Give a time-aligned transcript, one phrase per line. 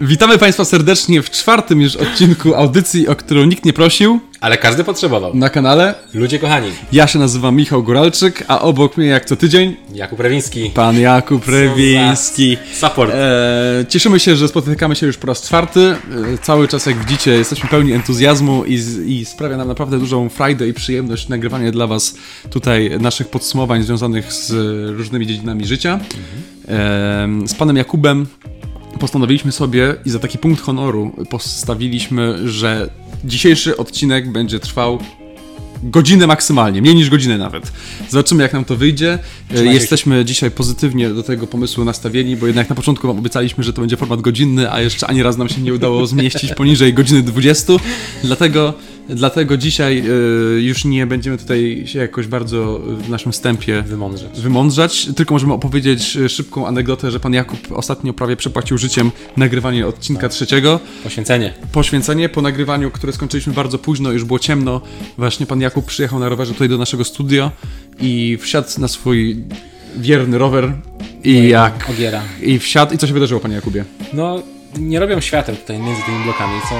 [0.00, 4.84] Witamy Państwa serdecznie w czwartym już odcinku audycji, o którą nikt nie prosił Ale każdy
[4.84, 5.34] potrzebował.
[5.34, 5.94] na kanale.
[6.14, 10.70] Ludzie kochani, Ja się nazywam Michał Góralczyk, a obok mnie jak co tydzień Jakub Rewiński,
[10.70, 12.56] pan Jakub Rewiński.
[12.74, 13.12] support.
[13.14, 15.80] E, cieszymy się, że spotykamy się już po raz czwarty.
[15.80, 15.96] E,
[16.42, 18.74] cały czas, jak widzicie, jesteśmy pełni entuzjazmu i,
[19.06, 22.14] i sprawia nam naprawdę dużą frajdę i przyjemność nagrywanie dla Was
[22.50, 24.50] tutaj naszych podsumowań związanych z
[24.96, 26.00] różnymi dziedzinami życia.
[26.68, 28.26] E, z panem Jakubem
[29.00, 32.90] postanowiliśmy sobie i za taki punkt honoru postawiliśmy, że
[33.24, 34.98] dzisiejszy odcinek będzie trwał
[35.82, 37.72] godzinę maksymalnie, mniej niż godzinę nawet.
[38.10, 39.12] Zobaczymy, jak nam to wyjdzie.
[39.12, 39.74] E, Trzymajcie się.
[39.74, 43.80] Jesteśmy dzisiaj pozytywnie do tego pomysłu nastawieni, bo jednak na początku wam obiecaliśmy, że to
[43.80, 47.72] będzie format godzinny, a jeszcze ani raz nam się nie udało zmieścić poniżej godziny 20.
[48.24, 48.74] Dlatego,
[49.08, 50.02] dlatego dzisiaj e,
[50.60, 54.40] już nie będziemy tutaj się jakoś bardzo w naszym wstępie Wymądrzeć.
[54.40, 59.86] wymądrzać, tylko możemy opowiedzieć e, szybką anegdotę, że pan Jakub ostatnio prawie przepłacił życiem nagrywanie
[59.86, 60.80] odcinka trzeciego.
[61.02, 61.52] Poświęcenie.
[61.72, 64.80] Poświęcenie po nagrywaniu, które skończyliśmy bardzo późno, już było ciemno.
[65.18, 67.50] Właśnie pan Jakub przyjechał na rowerze tutaj do naszego studio
[68.00, 69.36] i wsiadł na swój
[69.96, 70.72] wierny rower
[71.24, 71.90] i jak...
[71.90, 72.22] Ogiera.
[72.42, 72.94] I wsiadł.
[72.94, 73.84] I co się wydarzyło, panie Jakubie?
[74.12, 74.42] No,
[74.78, 76.74] nie robią świateł tutaj między tymi blokami, co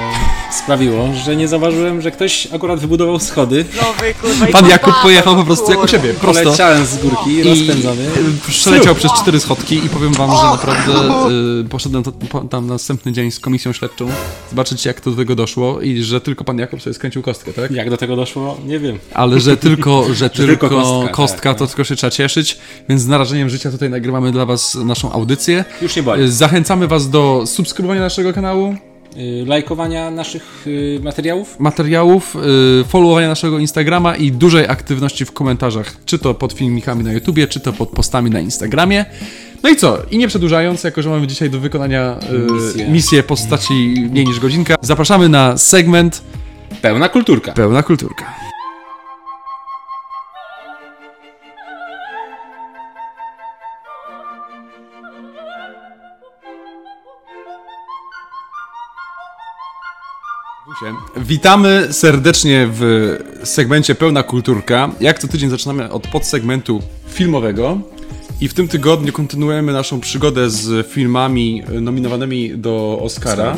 [0.57, 3.65] sprawiło, że nie zauważyłem, że ktoś akurat wybudował schody.
[3.75, 6.43] Nowy, kurwa, i Pan Jakub pojechał po prostu jak u siebie, prosto.
[6.43, 8.05] Poleciałem z górki, I rozpędzony.
[8.47, 10.93] przeleciał przez cztery schodki i powiem wam, że naprawdę
[11.61, 14.07] y, poszedłem to, po, tam następny dzień z komisją śledczą
[14.49, 17.71] zobaczyć jak to do tego doszło i że tylko pan Jakub sobie skręcił kostkę, tak?
[17.71, 18.99] Jak do tego doszło, nie wiem.
[19.13, 22.57] Ale że tylko, że tylko, tylko kostka, kostka, tak, to tylko się trzeba cieszyć,
[22.89, 25.65] więc z narażeniem życia tutaj nagrywamy dla was naszą audycję.
[25.81, 26.31] Już nie boli.
[26.31, 28.75] Zachęcamy was do subskrybowania naszego kanału,
[29.17, 31.59] Y, Lajkowania naszych y, materiałów.
[31.59, 32.37] materiałów,
[32.77, 37.47] yy, followowania naszego Instagrama i dużej aktywności w komentarzach, czy to pod filmikami na YouTubie,
[37.47, 39.05] czy to pod postami na Instagramie.
[39.63, 39.97] No i co?
[40.11, 42.19] I nie przedłużając, jako że mamy dzisiaj do wykonania
[42.53, 42.87] Misję.
[42.89, 43.73] misję postaci
[44.11, 46.21] mniej niż godzinka, zapraszamy na segment
[46.81, 47.51] Pełna kulturka.
[47.51, 48.44] Pełna Kulturka.
[61.17, 64.89] Witamy serdecznie w segmencie Pełna Kulturka.
[64.99, 67.79] Jak co tydzień zaczynamy od podsegmentu filmowego.
[68.41, 73.55] I w tym tygodniu kontynuujemy naszą przygodę z filmami nominowanymi do Oscara.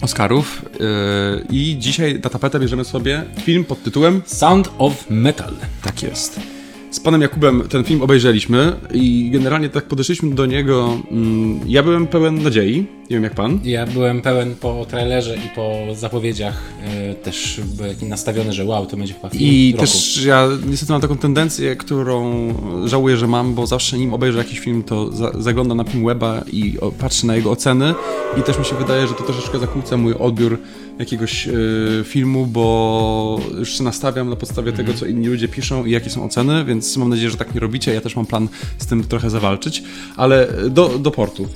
[0.00, 0.62] Oscarów.
[0.80, 5.54] Yy, I dzisiaj na tapetę bierzemy sobie film pod tytułem Sound of Metal.
[5.82, 6.57] Tak jest.
[6.98, 10.98] Z panem Jakubem ten film obejrzeliśmy i generalnie tak podeszliśmy do niego.
[11.10, 13.60] Mm, ja byłem pełen nadziei, nie wiem jak pan.
[13.64, 16.62] Ja byłem pełen po trailerze i po zapowiedziach
[17.10, 19.86] y, też byłem nastawiony, że wow, to będzie chyba film I roku.
[19.86, 22.54] też ja niestety mam taką tendencję, którą
[22.84, 26.42] żałuję, że mam, bo zawsze nim obejrzę jakiś film, to za, zaglądam na film weba
[26.52, 27.94] i patrzę na jego oceny
[28.36, 30.58] i też mi się wydaje, że to troszeczkę zakłóca mój odbiór
[30.98, 35.90] jakiegoś y, filmu, bo już się nastawiam na podstawie tego, co inni ludzie piszą i
[35.90, 37.94] jakie są oceny, więc mam nadzieję, że tak nie robicie.
[37.94, 38.48] Ja też mam plan
[38.78, 39.82] z tym trochę zawalczyć,
[40.16, 41.48] ale do, do portu.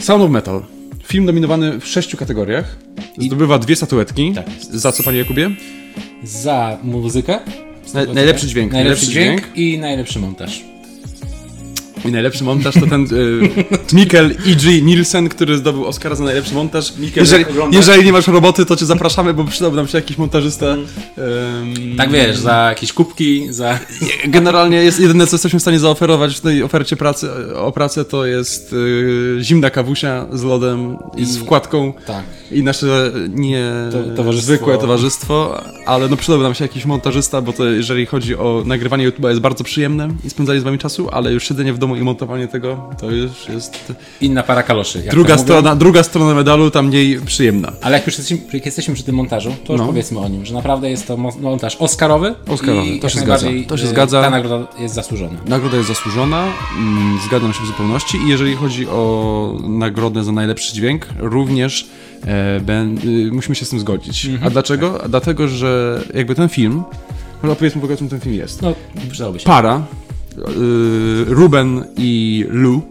[0.00, 0.62] Sound of Metal.
[1.04, 2.76] Film nominowany w sześciu kategoriach.
[3.18, 4.32] Zdobywa dwie statuetki.
[4.34, 4.46] Tak.
[4.70, 5.50] Za co, panie Jakubie?
[6.24, 7.40] Za muzykę.
[7.94, 8.72] Na, najlepszy dźwięk.
[8.72, 10.64] Najlepszy dźwięk i najlepszy montaż.
[12.04, 14.82] I najlepszy montaż to ten y, Mikkel E.G.
[14.82, 16.92] Nielsen, który zdobył Oscara za najlepszy montaż.
[17.16, 17.76] jeżeli, jak oglądasz?
[17.76, 20.66] jeżeli nie masz roboty, to cię zapraszamy, bo przydałby nam się jakiś montażysta.
[20.66, 23.78] Ym, Tak wiesz, za jakieś kubki, za...
[24.28, 28.26] Generalnie jest jedyne, co jesteśmy w stanie zaoferować w tej ofercie pracy, o pracę, to
[28.26, 32.24] jest y, zimna kawusia z lodem i z I- wkładką Tak.
[32.52, 34.46] i nasze nie To- towarzystwo.
[34.54, 39.10] zwykłe towarzystwo, ale no przydałby nam się jakiś montażysta, bo to jeżeli chodzi o nagrywanie
[39.10, 42.00] YouTube'a jest bardzo przyjemne i spędzanie z wami czasu, ale już siedzenie w domu i
[42.00, 44.98] montowanie tego to już jest Inna para kaloszy.
[44.98, 47.72] jak druga strona, druga strona medalu, tam mniej przyjemna.
[47.82, 49.86] Ale jak już jesteśmy, jak jesteśmy przy tym montażu, to już No.
[49.86, 52.34] powiedzmy o nim, że naprawdę jest to mo- montaż oscarowy.
[52.48, 54.22] Oscarowy, i to się zgadza, to się y, zgadza.
[54.22, 55.38] Ta nagroda jest zasłużona.
[55.46, 56.44] Nagroda jest zasłużona,
[56.78, 61.86] mm, zgadzam się w zupełności i jeżeli chodzi o nagrodę za najlepszy dźwięk, również
[62.26, 64.26] e, ben, y, musimy się z tym zgodzić.
[64.26, 64.46] Mhm.
[64.46, 64.98] A dlaczego?
[65.08, 66.82] Dlatego, że jakby ten film,
[67.42, 68.62] może opowiedzmy w ogóle czym ten film jest.
[68.62, 68.72] No,
[69.10, 69.46] przydałoby się.
[69.46, 69.82] Para,
[71.26, 72.82] Ruben i Lou,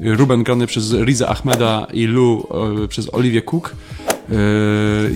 [0.00, 2.46] Ruben grany przez Riza Ahmeda i Lou
[2.84, 3.72] y, przez Olivię Cook.
[4.30, 4.34] Y,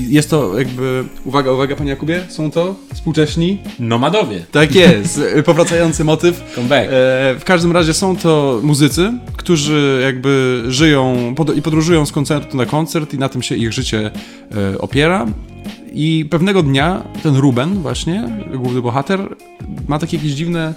[0.08, 4.44] Jest to jakby, uwaga, uwaga panie Jakubie, są to współcześni Nomadowie.
[4.52, 6.42] tak jest, y, powracający motyw.
[6.54, 6.88] Comeback.
[7.38, 13.14] W każdym razie są to muzycy, którzy jakby żyją i podróżują z koncertu na koncert
[13.14, 14.10] i na tym się ich życie
[14.78, 15.26] opiera.
[15.92, 19.36] I pewnego dnia ten Ruben właśnie, główny bohater,
[19.88, 20.74] ma takie jakieś dziwne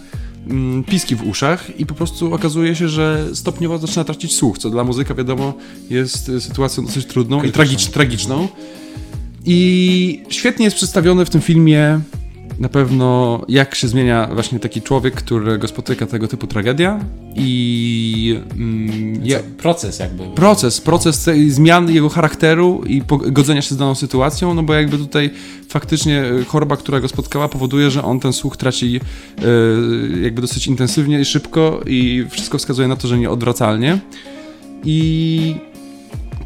[0.48, 4.70] mm, piski w uszach i po prostu okazuje się, że stopniowo zaczyna tracić słuch, co
[4.70, 5.54] dla muzyka wiadomo
[5.90, 8.48] jest y, sytuacją dosyć trudną i tragicz, tragiczną.
[9.46, 12.00] I świetnie jest przedstawione w tym filmie
[12.60, 17.00] na pewno jak się zmienia właśnie taki człowiek, którego spotyka tego typu tragedia
[17.36, 20.24] i mm, ja, proces jakby.
[20.36, 25.30] Proces, proces zmian jego charakteru i godzenia się z daną sytuacją, no bo jakby tutaj
[25.70, 31.20] faktycznie choroba, która go spotkała powoduje, że on ten słuch traci yy, jakby dosyć intensywnie
[31.20, 34.00] i szybko i wszystko wskazuje na to, że nieodwracalnie.
[34.86, 35.56] I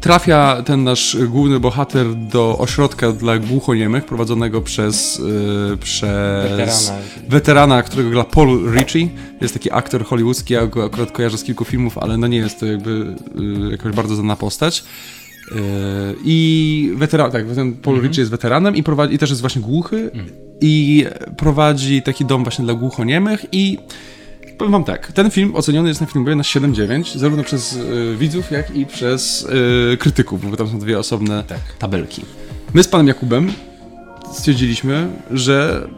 [0.08, 5.18] trafia ten nasz główny bohater do ośrodka dla głuchoniemych prowadzonego przez,
[5.70, 7.02] yy, przez weterana.
[7.28, 9.08] weterana, którego gra Paul Ritchie.
[9.40, 12.60] Jest taki aktor hollywoodzki, ja go akurat kojarzę z kilku filmów, ale no nie jest
[12.60, 14.84] to jakby yy, jakoś bardzo znana postać.
[15.50, 15.56] Yy,
[16.24, 18.02] I weteran, tak, ten Paul -hmm.
[18.02, 20.26] Ritchie jest weteranem i, prowadzi, i też jest właśnie głuchy mm.
[20.60, 21.06] i
[21.36, 23.78] prowadzi taki dom właśnie dla głuchoniemych i
[24.58, 28.50] Powiem wam tak, ten film oceniony jest na Filmwebie na 7,9, zarówno przez y, widzów,
[28.50, 29.48] jak i przez
[29.92, 31.60] y, krytyków, bo tam są dwie osobne tak.
[31.78, 32.22] tabelki.
[32.74, 33.52] My z panem Jakubem
[34.32, 35.88] stwierdziliśmy, że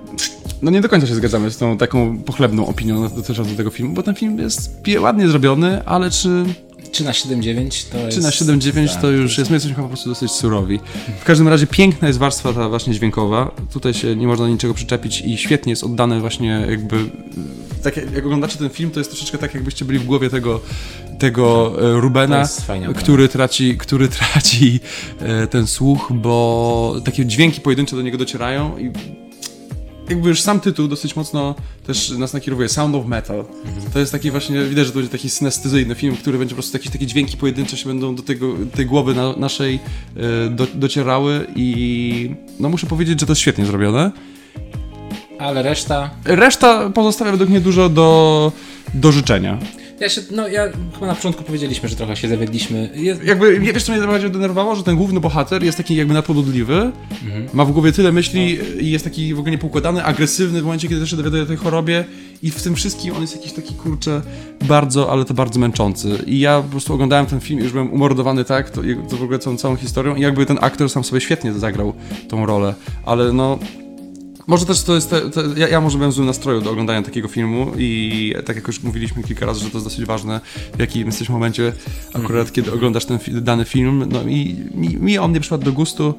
[0.63, 4.03] no nie do końca się zgadzamy z tą taką pochlebną opinią dotyczącą tego filmu, bo
[4.03, 4.71] ten film jest
[5.01, 6.45] ładnie zrobiony, ale czy
[6.93, 8.17] czy na 7.9 to jest...
[8.17, 10.81] Czy na 7.9 to już jest, my jesteśmy po prostu dosyć surowi.
[11.21, 13.55] W każdym razie piękna jest warstwa ta właśnie dźwiękowa.
[13.73, 16.97] Tutaj się nie można niczego przyczepić i świetnie jest oddane właśnie jakby...
[17.83, 20.61] Tak jak oglądacie ten film, to jest troszeczkę tak, jakbyście byli w głowie tego,
[21.19, 22.49] tego e, Rubena,
[22.97, 24.81] który traci, który traci
[25.21, 28.93] e, ten słuch, bo takie dźwięki pojedyncze do niego docierają i
[30.11, 31.55] jakby już sam tytuł dosyć mocno
[31.87, 32.69] też nas nakierowuje.
[32.69, 33.39] Sound of Metal.
[33.39, 33.93] Mhm.
[33.93, 36.77] To jest taki właśnie, widać, że to będzie taki synestezyjny film, który będzie po prostu
[36.77, 39.79] jakieś takie dźwięki pojedyncze się będą do tego, tej głowy na, naszej
[40.17, 44.11] e, do, docierały i no muszę powiedzieć, że to jest świetnie zrobione.
[45.41, 46.11] Ale reszta?
[46.25, 48.53] Reszta pozostawia według mnie dużo do,
[48.95, 49.59] do życzenia.
[50.01, 50.65] Ja się, no ja
[50.95, 52.91] chyba na początku powiedzieliśmy, że trochę się zawiedliśmy.
[52.95, 53.25] Jest...
[53.25, 54.77] Jakby, wiesz co mnie najbardziej denerwowało?
[54.77, 56.93] Że ten główny bohater jest taki jakby nadpobudliwy,
[57.25, 57.49] mhm.
[57.53, 58.81] ma w głowie tyle myśli no.
[58.81, 61.57] i jest taki w ogóle niepoukładany, agresywny w momencie, kiedy też się dowiaduje o tej
[61.57, 62.05] chorobie
[62.43, 64.23] i w tym wszystkim on jest jakiś taki, kurczę,
[64.63, 66.19] bardzo, ale to bardzo męczący.
[66.27, 69.23] I ja po prostu oglądałem ten film i już byłem umordowany tak, to, to w
[69.23, 71.93] ogóle całą, całą historią i jakby ten aktor sam sobie świetnie zagrał
[72.29, 72.75] tą rolę,
[73.07, 73.59] ale no
[74.47, 75.11] może też to jest.
[75.11, 78.57] Te, te, ja, ja, może byłem w złym nastroju do oglądania takiego filmu i tak
[78.57, 80.41] jak już mówiliśmy kilka razy, że to jest dosyć ważne,
[80.77, 81.73] w jakim jesteś momencie,
[82.09, 82.53] akurat mm.
[82.53, 84.09] kiedy oglądasz ten dany film.
[84.13, 86.15] No i mi, mi on nie przypadł do gustu.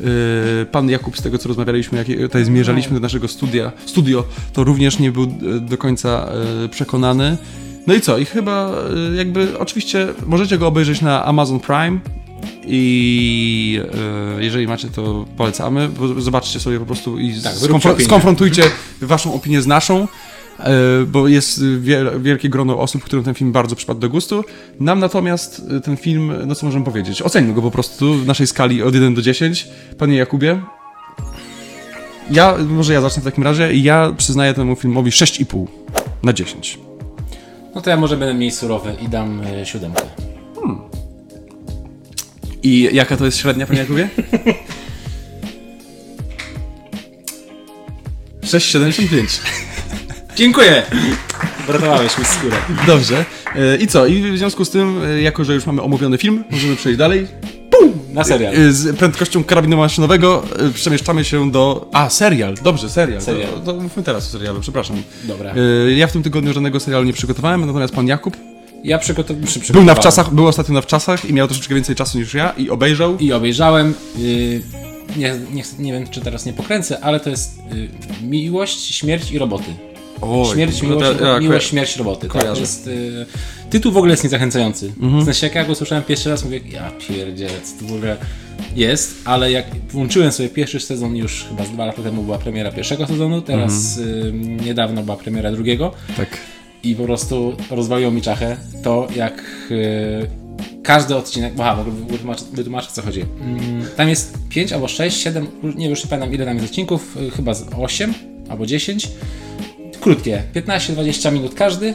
[0.00, 4.64] Yy, pan Jakub, z tego co rozmawialiśmy, jak tutaj zmierzaliśmy do naszego studia, studio, to
[4.64, 6.32] również nie był yy, do końca
[6.62, 7.36] yy, przekonany.
[7.86, 8.18] No i co?
[8.18, 8.72] I chyba
[9.10, 12.00] yy, jakby oczywiście możecie go obejrzeć na Amazon Prime
[12.66, 13.80] i
[14.38, 15.90] e, jeżeli macie, to polecamy.
[16.18, 18.62] Zobaczcie sobie po prostu i tak, skonfr skonfrontujcie
[19.00, 20.08] waszą opinię z naszą,
[20.58, 20.70] e,
[21.06, 21.64] bo jest
[22.20, 24.44] wielkie grono osób, którym ten film bardzo przypadł do gustu.
[24.80, 28.82] Nam natomiast ten film, no co możemy powiedzieć, oceńmy go po prostu w naszej skali
[28.82, 29.68] od 1 do 10.
[29.98, 30.62] Panie Jakubie?
[32.30, 33.74] Ja, może ja zacznę w takim razie.
[33.74, 35.66] Ja przyznaję temu filmowi 6,5
[36.22, 36.78] na 10.
[37.74, 40.02] No to ja może będę mniej surowy i dam e, siódemkę.
[40.54, 40.91] Hmm.
[42.62, 44.08] I jaka to jest średnia, panie Jakubie?
[48.44, 49.40] 6,75.
[50.36, 50.82] Dziękuję!
[51.66, 52.56] Bratowałeś mi skórę.
[52.86, 53.24] Dobrze.
[53.56, 54.06] E, I co?
[54.06, 57.26] I w związku z tym, e, jako że już mamy omówiony film, możemy przejść dalej.
[57.70, 57.92] Pum!
[58.12, 58.54] Na serial.
[58.54, 60.42] E, z prędkością karabinu maszynowego
[60.74, 61.88] przemieszczamy się do...
[61.92, 62.54] A, serial.
[62.62, 63.20] Dobrze, serial.
[63.22, 63.48] serial.
[63.48, 65.02] To, to mówmy teraz o serialu, przepraszam.
[65.24, 65.54] Dobra.
[65.96, 68.36] Ja w tym tygodniu żadnego serialu nie przygotowałem, natomiast pan Jakub
[68.84, 69.36] ja przygotow...
[69.36, 69.86] przygotowałem.
[69.86, 72.70] Był na wczasach, był ostatnio na wczasach i miał troszeczkę więcej czasu niż ja i
[72.70, 73.18] obejrzał.
[73.18, 73.94] I obejrzałem.
[74.18, 74.62] Yy,
[75.16, 77.88] nie, nie, nie wiem, czy teraz nie pokręcę, ale to jest yy,
[78.28, 79.74] Miłość, Śmierć i Roboty.
[80.22, 82.28] Oj, śmierć, miłość, to, ja, miłość śmierć, roboty.
[82.28, 83.26] Tak, to jest, y,
[83.70, 84.92] tytuł w ogóle jest niezachęcający.
[85.00, 85.22] Mhm.
[85.22, 88.16] W sensie, jak ja go słyszałem pierwszy raz, mówię, ja pierdzie, co to w ogóle
[88.76, 92.72] jest, ale jak włączyłem sobie pierwszy sezon, już chyba z dwa lata temu była premiera
[92.72, 94.60] pierwszego sezonu, teraz mhm.
[94.60, 95.92] y, niedawno była premiera drugiego.
[96.16, 96.28] Tak
[96.84, 100.26] i po prostu rozwaliło mi czachę to, jak yy,
[100.82, 103.20] każdy odcinek, aha, mogę wytłumaczyć, wytłumaczyć co chodzi.
[103.20, 103.26] Yy,
[103.96, 105.46] tam jest 5 albo 6, 7,
[105.76, 108.14] nie już nie pamiętam ile tam jest odcinków, yy, chyba z 8
[108.48, 109.08] albo 10.
[110.00, 111.94] Krótkie, 15-20 minut każdy, y,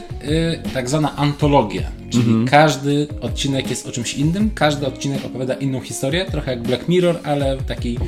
[0.74, 2.50] tak zwana antologia, czyli mm -hmm.
[2.50, 7.20] każdy odcinek jest o czymś innym, każdy odcinek opowiada inną historię, trochę jak Black Mirror,
[7.24, 7.98] ale taki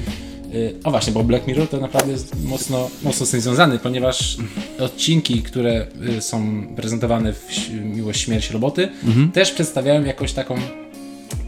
[0.84, 4.36] o właśnie, bo Black Mirror to naprawdę jest mocno, mocno z tym związany, ponieważ
[4.78, 5.86] odcinki, które
[6.18, 7.48] y, są prezentowane w
[7.84, 9.32] Miłość, Śmierć Roboty, mhm.
[9.32, 10.54] też przedstawiają jakąś taką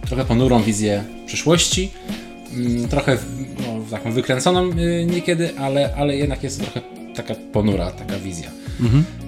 [0.07, 1.91] trochę ponurą wizję przyszłości,
[2.53, 3.19] mm, trochę
[3.59, 6.81] no, taką wykręconą y, niekiedy, ale, ale jednak jest trochę
[7.15, 8.51] taka ponura, taka wizja.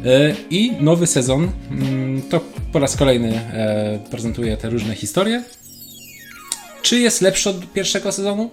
[0.05, 2.41] E, I nowy sezon mm, to
[2.73, 5.43] po raz kolejny e, prezentuje te różne historie.
[6.83, 8.51] Czy jest lepszy od pierwszego sezonu?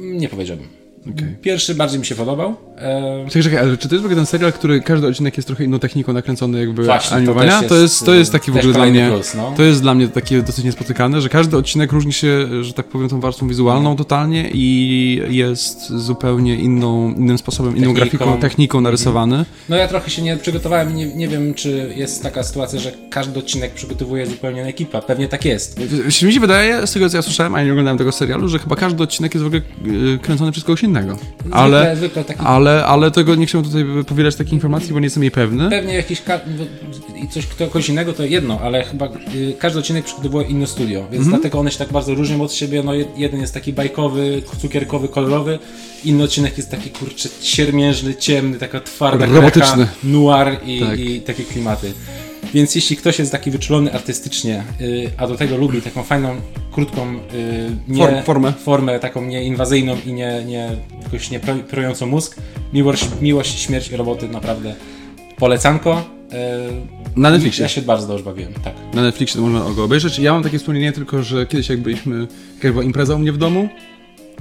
[0.00, 0.79] Nie powiedziałbym.
[1.02, 1.36] Okej.
[1.42, 2.56] Pierwszy bardziej mi się podobał.
[2.78, 5.46] E, Czekaj, czekaj, ale czy to jest w ogóle ten serial, który każdy odcinek jest
[5.46, 7.58] trochę inną techniką nakręcony jakby Właśnie, to animowania?
[7.62, 9.52] To jest, jest, to jest taki w ogóle dla mnie, plus, no.
[9.56, 13.08] to jest dla mnie takie dosyć niespotykane, że każdy odcinek różni się, że tak powiem,
[13.08, 18.18] tą warstwą wizualną totalnie i jest zupełnie inną, innym sposobem, inną Techniką.
[18.18, 19.44] grafiką, techniką narysowany.
[19.68, 22.92] No ja trochę się nie przygotowałem i nie, nie wiem, czy jest taka sytuacja, że
[23.10, 25.00] każdy odcinek przygotowuje zupełnie ekipa.
[25.02, 25.80] Pewnie tak jest.
[25.80, 28.58] W- Mi się wydaje, z tego co ja słyszałem, a nie oglądałem tego serialu, że
[28.58, 29.62] chyba każdy odcinek jest w ogóle
[30.14, 30.89] y, kręcony przez kogoś innego.
[31.50, 35.06] Ale, Zwykle, zwykle taki ale, ale tego nie chciałem tutaj powielać takiej informacji, bo nie
[35.06, 35.70] jestem jej pewny.
[35.70, 36.40] Pewnie jakiś ka-
[37.24, 41.00] i coś kto, kogoś innego to jedno, ale chyba y, każdy odcinek przygotowuje inne studio,
[41.00, 41.30] więc Mhm.
[41.30, 42.82] dlatego one się tak bardzo różnią od siebie.
[42.82, 45.58] No, jed- jeden jest taki bajkowy, cukierkowy, kolorowy,
[46.04, 49.62] inny odcinek jest taki kurczę siermiężny, ciemny, taka twarda Robotyczny.
[49.76, 50.98] krecha, noir i, Tak.
[51.00, 51.92] i takie klimaty.
[52.54, 56.36] Więc jeśli ktoś jest taki wyczulony artystycznie, y, a do tego lubi taką fajną,
[56.72, 57.18] krótką, y,
[57.88, 58.52] nie, Form- formę.
[58.52, 60.70] formę taką nieinwazyjną i nie, nie
[61.02, 62.36] jakoś nie pro- prującą mózg,
[62.72, 64.74] miłość, miłość, śmierć i roboty naprawdę
[65.38, 66.04] polecanko.
[66.32, 67.62] Y, Na Netflixie.
[67.62, 68.74] Ja się bardzo dobrze bawiłem, tak.
[68.94, 70.18] Na Netflixie to można go obejrzeć.
[70.18, 72.26] Ja mam takie wspomnienie tylko, że kiedyś jak byliśmy,
[72.62, 73.68] jak była impreza u mnie w domu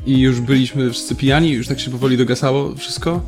[0.05, 3.21] i już byliśmy wszyscy pijani, już tak się powoli dogasało wszystko,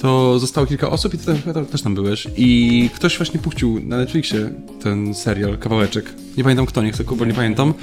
[0.00, 3.80] to zostało kilka osób i ty tam- chyba też tam byłeś i ktoś właśnie puścił
[3.84, 4.50] na Netflixie
[4.82, 6.12] ten serial, kawałeczek.
[6.36, 7.74] Nie pamiętam kto, nie chcę, bo nie pamiętam.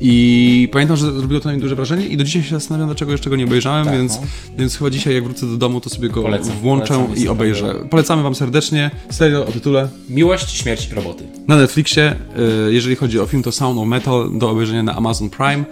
[0.00, 3.12] I pamiętam, że zrobiło to na mnie duże wrażenie i do dzisiaj się zastanawiam, dlaczego
[3.12, 4.26] jeszcze go nie obejrzałem, Tak, więc, no.
[4.58, 7.74] więc chyba dzisiaj jak wrócę do domu, to sobie go Polecam, włączę polecam, i obejrzę.
[7.90, 8.90] Polecamy wam serdecznie.
[9.10, 11.24] Serial o tytule Miłość, śmierć i roboty.
[11.48, 12.16] na Netflixie.
[12.68, 15.64] y, Jeżeli chodzi o film, to Sound of Metal do obejrzenia na Amazon Prime.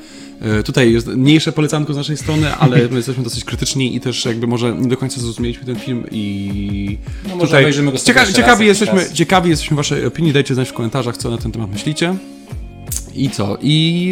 [0.60, 4.24] Y, Tutaj jest mniejsze polecanko z naszej strony, ale my jesteśmy dosyć krytyczni i też
[4.24, 8.32] jakby może nie do końca zrozumieliśmy ten film i No może obejrzymy go sobie cieka
[8.32, 12.14] ciekawi, jesteśmy, ciekawi jesteśmy waszej opinii, dajcie znać w komentarzach, co na ten temat myślicie.
[13.14, 13.58] I co?
[13.62, 14.04] I,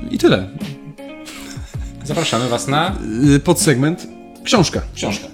[0.00, 0.48] yy, i tyle.
[2.04, 4.06] Zapraszamy Was na Yy, Podsegment
[4.44, 4.80] książka.
[4.94, 5.26] książkę.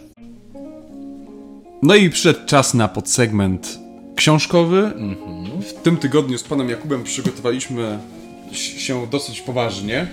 [1.83, 3.79] No i przyszedł czas na podsegment
[4.17, 4.93] książkowy.
[5.69, 7.99] W tym tygodniu z panem Jakubem przygotowaliśmy
[8.53, 10.07] się dosyć poważnie.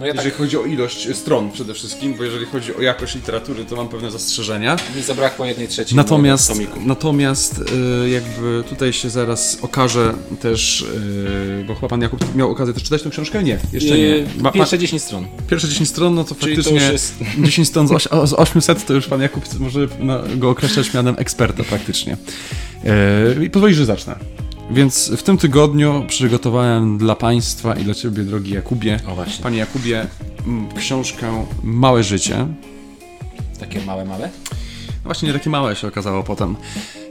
[0.00, 3.14] No ja tak Jeżeli chodzi o ilość stron przede wszystkim, bo jeżeli chodzi o jakość
[3.14, 4.76] literatury, to mam pewne zastrzeżenia.
[4.96, 6.52] mi zabrakło jednej trzeciej Natomiast,
[6.86, 7.58] natomiast
[8.06, 12.82] y, jakby tutaj się zaraz okaże też, y, bo chyba pan Jakub miał okazję też
[12.82, 13.42] czytać tę książkę?
[13.42, 14.04] Nie, jeszcze nie.
[14.04, 15.26] Yy, Ma, Pierwsze 10 stron.
[15.50, 17.14] pierwsze 10 stron, no to Czyli to faktycznie już jest-
[17.46, 19.88] 10 stron z, oś, z 800 to już pan Jakub może
[20.36, 22.16] go określać mianem eksperta praktycznie.
[22.84, 24.18] E, I pozwolisz, że zacznę.
[24.70, 29.42] Więc w tym tygodniu przygotowałem dla Państwa i dla Ciebie, drogi Jakubie, O właśnie.
[29.42, 30.06] Panie Jakubie,
[30.76, 32.46] książkę Małe Życie.
[33.60, 34.30] Takie małe, małe.
[35.10, 36.56] Właśnie nie takie małe się okazało potem.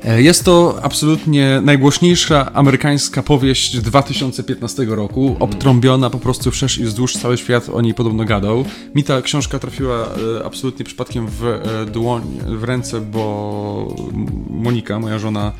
[0.04, 7.14] E, Jest to absolutnie najgłośniejsza amerykańska powieść 2015 roku, obtrąbiona po prostu wszerz i wzdłuż,
[7.14, 8.66] cały świat o niej podobno gadał.
[8.96, 10.08] Mi ta książka trafiła
[10.40, 13.96] e, absolutnie przypadkiem w e, dłoń, w ręce, bo
[14.50, 15.52] Monika, moja żona,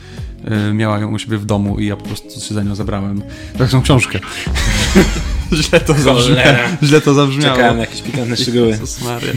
[0.74, 3.22] miała ją u siebie w domu i ja po prostu się za nią zabrałem.
[3.58, 4.20] Taką książkę.
[5.64, 5.94] źle to.
[5.94, 6.60] Cholera.
[6.84, 7.56] Źle to zabrzmiało.
[7.56, 8.68] Czekałem na jakieś pikantne szczegóły.
[8.68, 9.34] Jezus Maria.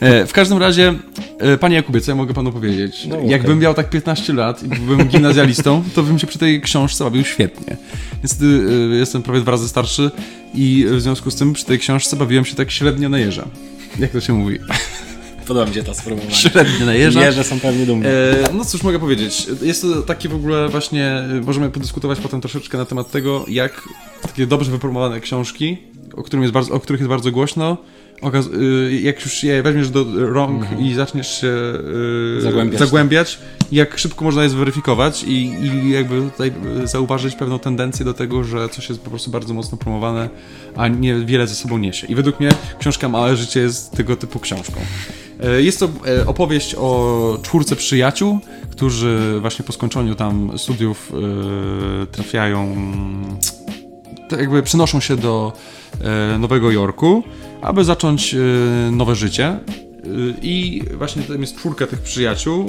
[0.00, 0.94] E, W każdym razie,
[1.38, 3.06] e, panie Jakubie, co ja mogę panu powiedzieć?
[3.08, 3.30] No, okej.
[3.30, 7.24] Jakbym miał tak 15 lat i byłem gimnazjalistą, to bym się przy tej książce bawił
[7.24, 7.76] świetnie.
[8.22, 8.44] Niestety
[8.92, 10.10] e, jestem prawie dwa razy starszy
[10.54, 13.44] i w związku z tym przy tej książce bawiłem się tak średnio na jeża.
[13.98, 14.58] Jak to się mówi?
[15.46, 16.34] Podoba mi się to sformułowanie.
[16.36, 17.24] Średnio na jeża.
[17.24, 18.08] Jeże są pewnie dumne.
[18.08, 19.46] E, no cóż mogę powiedzieć.
[19.62, 23.88] Jest to taki w ogóle właśnie, e, możemy podyskutować potem troszeczkę na temat tego, jak
[24.22, 25.78] takie dobrze wypromowane książki,
[26.16, 27.76] o, którym jest bardzo, o których jest bardzo głośno,
[28.54, 31.48] y, jak już je weźmiesz do rąk i zaczniesz się
[32.38, 32.78] y, Zagłębiać.
[32.80, 33.38] zagłębiać,
[33.72, 36.52] jak szybko można je zweryfikować i, i jakby tutaj
[36.84, 40.28] zauważyć pewną tendencję do tego, że coś jest po prostu bardzo mocno promowane,
[40.76, 42.06] a niewiele ze sobą niesie.
[42.06, 44.80] I według mnie książka Małe Życie jest tego typu książką.
[45.42, 48.38] E, Jest to e, opowieść o czwórce przyjaciół,
[48.70, 51.12] którzy właśnie po skończeniu tam studiów
[52.02, 52.76] e, trafiają,
[54.28, 55.52] tak jakby przenoszą się do
[56.38, 57.22] Nowego Jorku,
[57.62, 58.36] aby zacząć
[58.92, 59.58] nowe życie.
[60.42, 62.66] I właśnie tam jest czwórka tych przyjaciół.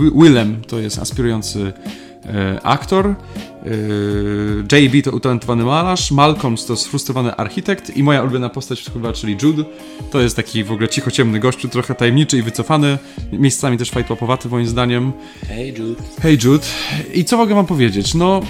[0.00, 1.72] Wi- Willem to jest aspirujący
[2.62, 9.12] aktor, e, JB to utalentowany malarz, Malcolm to sfrustrowany architekt i moja ulubiona postać chyba,
[9.12, 9.64] czyli Jude,
[10.10, 12.98] to jest taki w ogóle cichociemny gościu, trochę tajemniczy i wycofany,
[13.32, 15.12] miejscami też fajtłapowaty moim zdaniem.
[15.48, 16.02] Hej Jude.
[16.22, 16.66] Hej Jude,
[17.14, 18.14] i co mogę wam powiedzieć?
[18.14, 18.40] No,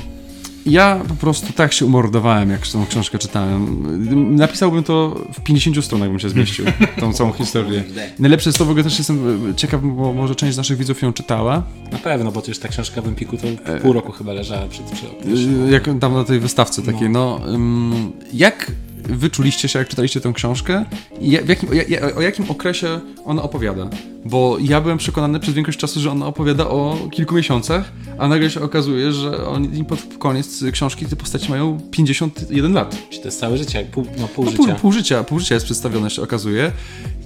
[0.67, 4.37] Ja po prostu tak się umordowałem, jak tą książkę czytałem.
[4.37, 6.65] Napisałbym to w 50 stronach, bym się zmieścił,
[7.01, 7.85] tą całą historię.
[8.19, 11.13] Najlepsze jest to, w ogóle też jestem ciekaw, bo może część z naszych widzów ją
[11.13, 11.63] czytała.
[11.93, 13.47] Na pewno, bo to już ta książka w Empiku to
[13.83, 17.41] pół roku chyba leżała przed, przed Y, Jak tam na tej wystawce takiej, no.
[17.55, 18.73] ym, jak
[19.11, 20.85] wyczuliście się, jak czytaliście tę książkę
[21.21, 23.89] i jakim, o, ja- o jakim okresie ona opowiada?
[24.25, 28.51] Bo ja byłem przekonany przez większość czasu, że ona opowiada o kilku miesiącach, a nagle
[28.51, 32.97] się okazuje, że oni pod koniec książki te postaci mają 51 lat.
[33.11, 34.65] Czy to jest całe życie, pół, no pół No, życia.
[34.65, 36.73] pół, pół życia, pół życia jest przedstawione, się okazuje.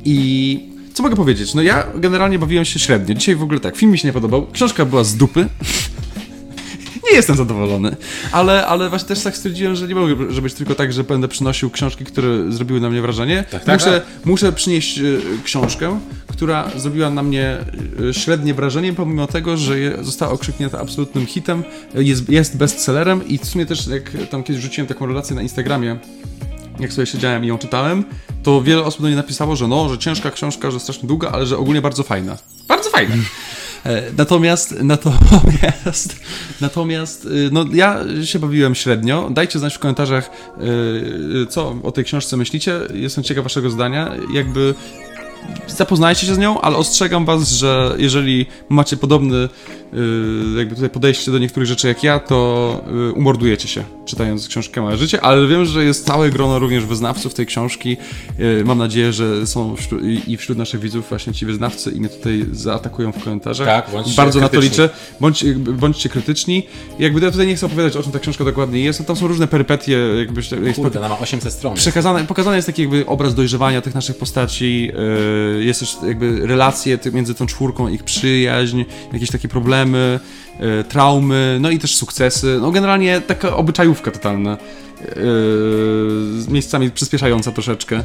[0.04, 0.60] I
[0.94, 1.54] co mogę powiedzieć?
[1.54, 3.14] No ja generalnie bawiłem się średnio.
[3.14, 5.46] Dzisiaj w ogóle tak, film mi się nie podobał, książka była z dupy.
[7.10, 7.96] Nie jestem zadowolony,
[8.32, 11.28] ale, ale właśnie też tak stwierdziłem, że nie mogę że być tylko tak, że będę
[11.28, 13.44] przynosił książki, które zrobiły na mnie wrażenie.
[13.50, 15.02] Tak, tak, muszę, muszę przynieść e,
[15.44, 17.56] książkę, która zrobiła na mnie
[18.08, 23.38] e, średnie wrażenie, pomimo tego, że została okrzyknięta absolutnym hitem, e, jest, jest bestsellerem i
[23.38, 25.98] w sumie też jak tam kiedyś rzuciłem taką relację na Instagramie,
[26.80, 28.04] jak sobie siedziałem i ją czytałem,
[28.42, 31.46] to wiele osób do mnie napisało, że no, że ciężka książka, że strasznie długa, ale
[31.46, 32.36] że ogólnie bardzo fajna.
[32.68, 33.14] Bardzo fajna.
[33.84, 36.16] E, Natomiast, natomiast,
[36.60, 39.30] natomiast, y, no ja się bawiłem średnio.
[39.30, 40.30] Dajcie znać w komentarzach,
[41.42, 42.80] y, co o tej książce myślicie.
[42.94, 44.12] Jestem ciekaw waszego zdania.
[44.32, 44.74] Jakby
[45.68, 51.30] zapoznajcie się z nią, ale ostrzegam was, że jeżeli macie podobny y, jakby tutaj podejście
[51.32, 55.64] do niektórych rzeczy jak ja, to y, umordujecie się czytając książkę Małe Życie, ale wiem,
[55.64, 57.96] że jest całe grono również wyznawców tej książki.
[58.40, 62.08] Y, Mam nadzieję, że są wśród, i wśród naszych widzów właśnie ci wyznawcy i mnie
[62.08, 63.66] tutaj zaatakują w komentarzach.
[63.66, 64.70] Tak, bądźcie Bardzo na to krytyczni.
[64.84, 64.94] liczę.
[65.20, 66.66] Bądź, bądźcie krytyczni.
[66.98, 69.26] Jakby ja tutaj nie chcę opowiadać o czym ta książka dokładnie jest, no tam są
[69.28, 71.74] różne perypetie, jakby jest Kurde, ona ma 800 stron.
[71.74, 74.90] przekazane, pokazany jest taki jakby obraz dojrzewania tych naszych postaci,
[75.60, 80.20] jest też jakby relacje między tą czwórką, ich przyjaźń, jakieś takie problemy,
[80.60, 84.50] yy, traumy, no i też sukcesy, no generalnie taka obyczajówka totalna,
[85.00, 85.06] yy,
[86.40, 88.04] z miejscami przyspieszająca troszeczkę.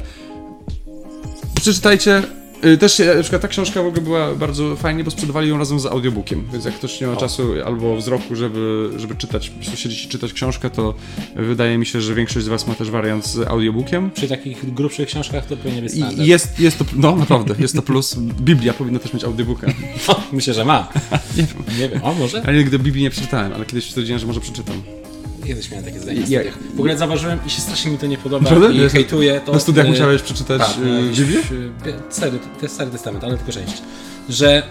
[1.61, 2.23] Przeczytajcie.
[2.63, 5.79] Yy, Też na przykład ta książka w ogóle była bardzo fajnie, bo sprzedawali ją razem
[5.79, 9.77] z audiobookiem, więc jak ktoś nie ma czasu albo wzroku, żeby, żeby czytać, po prostu
[9.77, 10.93] siedzieć i czytać książkę, to
[11.35, 14.11] wydaje mi się, że większość z was ma też wariant z audiobookiem.
[14.11, 16.27] Przy takich grubszych książkach to powinien być standard.
[16.27, 18.15] jest, jest to, no naprawdę, jest to plus.
[18.19, 19.67] Biblia powinna też mieć audiobooka.
[20.07, 20.87] No, myślę, że ma.
[21.37, 21.79] Nie wiem.
[21.79, 22.43] Nie wiem, o może?
[22.47, 24.98] Ja nigdy Biblii nie przeczytałem, ale kiedyś stwierdziłem, że może przeczytam.
[25.49, 26.57] Kiedyś miałem takie zdanie na studiach.
[26.75, 28.69] W ogóle zauważyłem i się strasznie mi to nie podoba Prawda?
[28.69, 29.51] i hejtuję to.
[29.53, 31.39] Na studiach y, musiałeś przeczytać tak, y, Biblię?
[31.39, 33.81] y, Stary, to jest stary testament, ale tylko część.
[34.29, 34.63] Że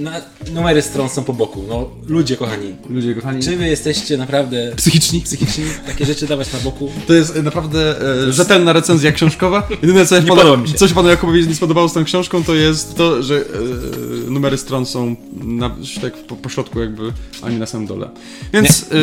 [0.00, 0.20] na,
[0.54, 1.64] numery stron są po boku.
[1.68, 3.42] No, ludzie kochani, Ludzie kochani.
[3.42, 5.20] czy wy jesteście naprawdę Psychiczni.
[5.20, 6.90] psychiczni, takie rzeczy dawać na boku?
[7.06, 9.68] To jest e, naprawdę e, rzetelna recenzja książkowa.
[9.82, 10.74] Jedyne co, Nie podoba mi się.
[10.74, 14.86] coś panu Jakubowi nie spodobało z tą książką, to jest to, że e, numery stron
[14.86, 15.70] są na,
[16.02, 18.10] tak po, po środku jakby, a nie na samym dole.
[18.52, 18.98] Więc Nie,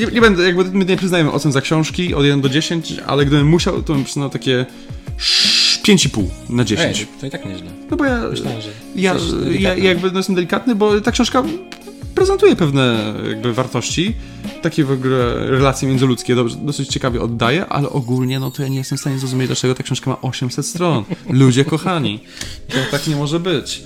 [0.00, 2.94] nie, nie, nie będę, jakby my nie przyznajemy ocen za książki od 1 do 10,
[3.06, 4.66] ale gdybym musiał, to bym przyznał takie
[5.86, 7.00] 5,5 na 10.
[7.00, 7.70] Ej, to i tak nieźle.
[7.90, 9.14] No bo ja, Myślałem, że ja,
[9.58, 11.42] ja jakby no jestem delikatny, bo ta książka
[12.14, 14.14] prezentuje pewne jakby wartości,
[14.62, 18.76] takie w ogóle relacje międzyludzkie dobrze, dosyć ciekawie oddaje, ale ogólnie no to ja nie
[18.76, 21.04] jestem w stanie zrozumieć, dlaczego ta książka ma 800 stron.
[21.30, 22.20] Ludzie kochani,
[22.68, 23.82] to tak nie może być.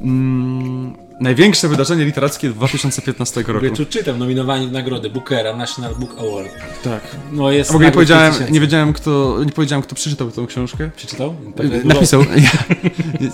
[0.00, 3.64] Mm, największe wydarzenie literackie 2015 roku.
[3.66, 6.48] Ja tu czytam nominowani w nagrody Bookera, National Book Award.
[6.84, 7.00] Tak.
[7.32, 8.52] No jest A w ogóle nie powiedziałem, 5000.
[8.52, 10.90] nie wiedziałem kto, nie powiedziałem kto przeczytał tę książkę.
[10.96, 11.34] Przeczytał?
[11.56, 12.24] Pewnie dużo- Napisał.
[13.20, 13.30] Ja,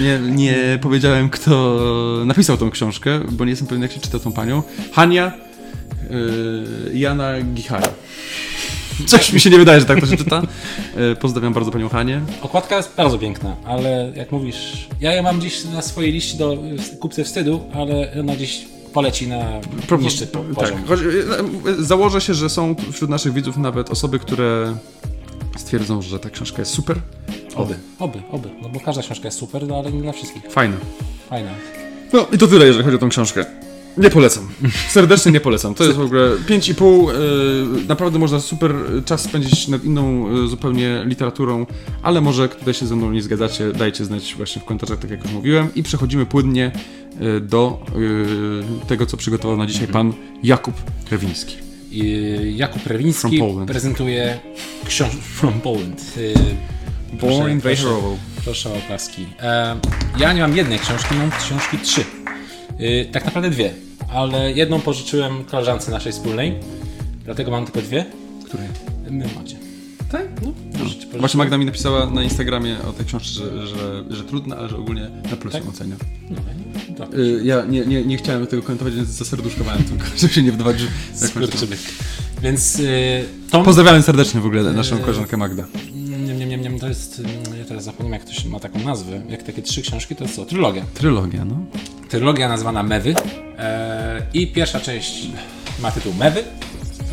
[0.00, 1.80] nie, nie powiedziałem, kto
[2.24, 4.62] napisał tą książkę, bo nie jestem pewien, jak się czyta tą panią.
[4.92, 5.32] Hania
[6.10, 7.88] y, Jana Gichara.
[9.06, 10.42] Coś mi się nie wydaje, że tak to się czyta.
[11.12, 12.20] Y, pozdrawiam bardzo panią Hanię.
[12.42, 16.58] Okładka jest bardzo piękna, ale jak mówisz, ja ją mam gdzieś na swojej liście do
[17.00, 19.60] kupce wstydu, ale ona gdzieś poleci na
[20.00, 20.78] niższy po, poziom.
[20.78, 24.76] tak, choć, y, założę się, że są wśród naszych widzów nawet osoby, które
[25.56, 26.96] stwierdzą, że ta książka jest super.
[27.54, 30.42] Oby, oby, oby, no bo każda książka jest super, no ale nie dla wszystkich.
[30.50, 30.76] Fajna.
[31.28, 31.50] Fajna.
[32.12, 33.44] No i to tyle, jeżeli chodzi o tą książkę.
[33.98, 34.48] Nie polecam.
[34.88, 35.74] Serdecznie nie polecam.
[35.74, 37.08] To jest w ogóle 5,5.
[37.78, 38.74] Yy, naprawdę można super
[39.04, 41.66] czas spędzić nad inną yy, zupełnie literaturą,
[42.02, 45.24] ale może tutaj się ze mną nie zgadzacie, dajcie znać właśnie w komentarzach, tak jak
[45.24, 45.68] już mówiłem.
[45.74, 46.72] I przechodzimy płynnie
[47.20, 50.74] yy, do yy, tego, co przygotował na dzisiaj pan Jakub
[51.08, 51.56] Krewiński.
[51.92, 53.68] I Jakub Rewiński Poland.
[53.70, 54.40] prezentuje
[54.86, 56.14] książkę From Poland.
[56.16, 56.34] Y,
[57.12, 58.16] Born proszę, Beharowo.
[58.44, 59.26] proszę o oklaski.
[59.40, 59.76] E,
[60.18, 62.04] ja nie mam jednej książki, mam książki trzy.
[62.80, 63.74] Y, tak naprawdę dwie,
[64.12, 66.54] ale jedną pożyczyłem koleżance naszej wspólnej,
[67.24, 68.06] dlatego mam tylko dwie.
[68.44, 68.68] Której?
[69.10, 69.56] My macie.
[70.10, 70.22] Tak?
[70.42, 71.06] No, pożyczyć.
[71.18, 74.76] Właśnie Magda mi napisała na Instagramie o tej książce, że, że, że trudna, ale że
[74.76, 75.64] ogólnie na plus Tak?
[75.64, 75.96] ją ocenia.
[76.30, 76.36] No,
[76.88, 77.18] dobra.
[77.18, 80.80] Y, ja nie, nie, nie chciałem tego komentować, więc zaserduszkowałem tylko, żeby się nie wydawać,
[80.80, 80.86] że...
[81.14, 81.78] Skurczybyk.
[82.42, 83.64] Więc y, Tom...
[83.64, 85.64] Pozdrawiam serdecznie w ogóle naszą koleżankę Magdę.
[86.38, 87.18] Nie, nie, nie, nie, to jest...
[87.18, 89.20] y, Ja teraz zapomniałem, jak to się ma taką nazwę.
[89.28, 90.44] Jak takie trzy książki, to jest co?
[90.44, 90.84] Trylogia.
[90.94, 91.56] Trylogia, no.
[92.08, 93.14] Trylogia nazwana Mewy.
[93.58, 95.26] E, I pierwsza część
[95.82, 96.44] ma tytuł Mewy.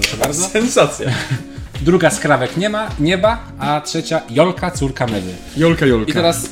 [0.02, 0.48] Proszę bardzo.
[0.48, 1.12] Sensacja.
[1.82, 5.32] Druga Skrawek nie ma, nieba, a trzecia Jolka, córka Mewy.
[5.58, 6.12] Jolka, Jolka.
[6.12, 6.50] I teraz,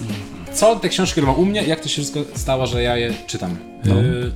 [0.54, 1.64] co te książki robią u mnie?
[1.64, 3.58] Jak to się wszystko stało, że ja je czytam?
[3.86, 3.96] No.
[4.02, 4.32] Y,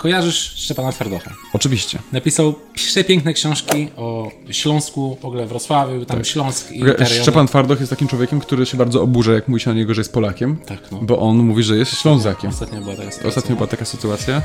[0.00, 1.30] kojarzysz Szczepana Twardocha?
[1.52, 1.98] Oczywiście.
[2.12, 7.06] Napisał przepiękne książki o Śląsku, w ogóle Wrocławiu, tam Śląsk i te.
[7.06, 10.00] Szczepan Twardoch jest takim człowiekiem, który się bardzo oburza, jak mówi się o niego, że
[10.00, 10.56] jest Polakiem.
[10.66, 10.98] Tak, no.
[11.02, 12.50] Bo on mówi, że jest Ślązakiem.
[12.50, 13.28] Ostatnio była taka sytuacja.
[13.28, 14.42] Ostatnio była taka sytuacja.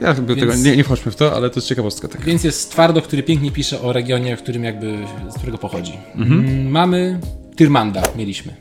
[0.00, 2.24] Ja Więc- tego, nie, nie wchodźmy w to, ale to jest ciekawostka taka.
[2.24, 4.98] Więc jest Twardo, który pięknie pisze o regionie, w którym jakby,
[5.30, 5.92] z którego pochodzi.
[6.14, 7.20] Mm, Mamy
[7.56, 8.54] Tyrmanda, mieliśmy,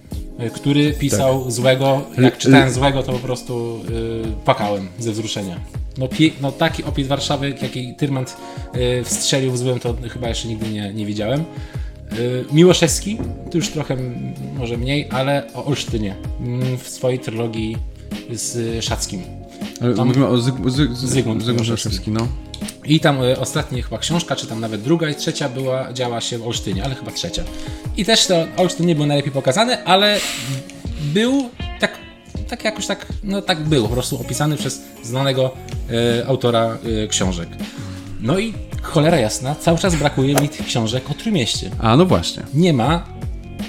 [0.54, 1.52] który pisał Tak.
[1.52, 2.02] złego.
[2.22, 5.60] Jak czytałem złego, to po prostu y, płakałem ze wzruszenia.
[5.98, 8.38] No, pie, no taki opis Warszawy, jaki Tyrmand
[8.76, 11.40] y, wstrzelił w złym, to chyba jeszcze nigdy nie, nie widziałem.
[11.40, 13.18] Y, Miłoszewski,
[13.52, 13.98] to już trochę
[14.58, 17.78] może mniej, ale o Olsztynie mm, w swojej trylogii
[18.32, 19.22] z Szackim.
[19.82, 21.44] Ale tam- mówimy o Zyg, Zyg, Zygmunt
[22.08, 22.28] no.
[22.86, 26.38] I tam y, ostatnia chyba książka, czy tam nawet druga i trzecia była, działa się
[26.38, 27.44] w Olsztynie, ale chyba trzecia.
[27.98, 30.20] I też to Olsztyn nie był najlepiej pokazany, ale
[31.02, 31.98] był tak,
[32.48, 35.52] tak jakoś tak, no tak był, po prostu opisany przez znanego
[36.22, 37.50] y, autora y, książek.
[38.22, 41.72] No i cholera jasna, cały czas brakuje mi tych książek o Trójmieście.
[41.80, 42.44] A, no właśnie.
[42.54, 43.17] Nie ma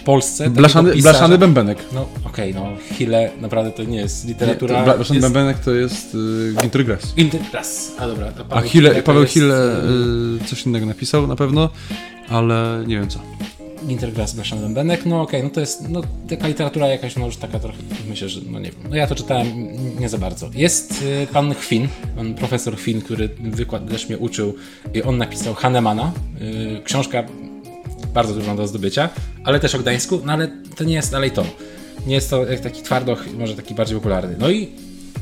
[0.04, 1.10] Polsce Blaszany, pisarza.
[1.10, 1.78] blaszany bębenek.
[1.92, 4.84] No okej, no Hille naprawdę to nie jest literatura.
[4.84, 5.32] Bla- Blaszany jest...
[5.32, 7.92] bębenek to jest y, Ginter Grass.
[7.98, 11.26] A dobra, to A Paweł Hille, to Paweł jest, Hille y, y, coś innego napisał
[11.26, 11.68] na pewno,
[12.28, 13.18] ale nie wiem co.
[13.88, 17.58] Intergrass Blaszany Bębenek, no okej, no to jest, no taka literatura jakaś, no już taka
[17.58, 19.46] trochę, myślę, że, no nie wiem, no ja to czytałem
[20.00, 20.50] nie za bardzo.
[20.54, 24.54] Jest y, pan Chwin, pan profesor Chwin, który wykład też mnie uczył
[24.94, 26.12] i on napisał Hahnemana,
[26.78, 27.24] y, książka
[28.14, 29.08] bardzo trudna do zdobycia,
[29.44, 31.44] ale też o Gdańsku, no ale to nie jest dalej to.
[32.06, 34.36] Nie jest to taki twardoch, może taki bardziej popularny.
[34.38, 34.68] No i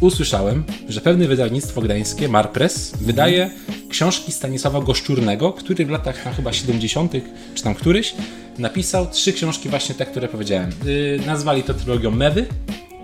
[0.00, 3.50] usłyszałem, że pewne wydawnictwo gdańskie, Marpress, wydaje
[3.88, 7.12] książki Stanisława Goszczurnego, który w latach tam chyba 70.,
[7.54, 8.14] czy tam któryś,
[8.58, 10.70] napisał trzy książki właśnie te, które powiedziałem.
[10.84, 12.46] Yy, nazwali to trylogią Mewy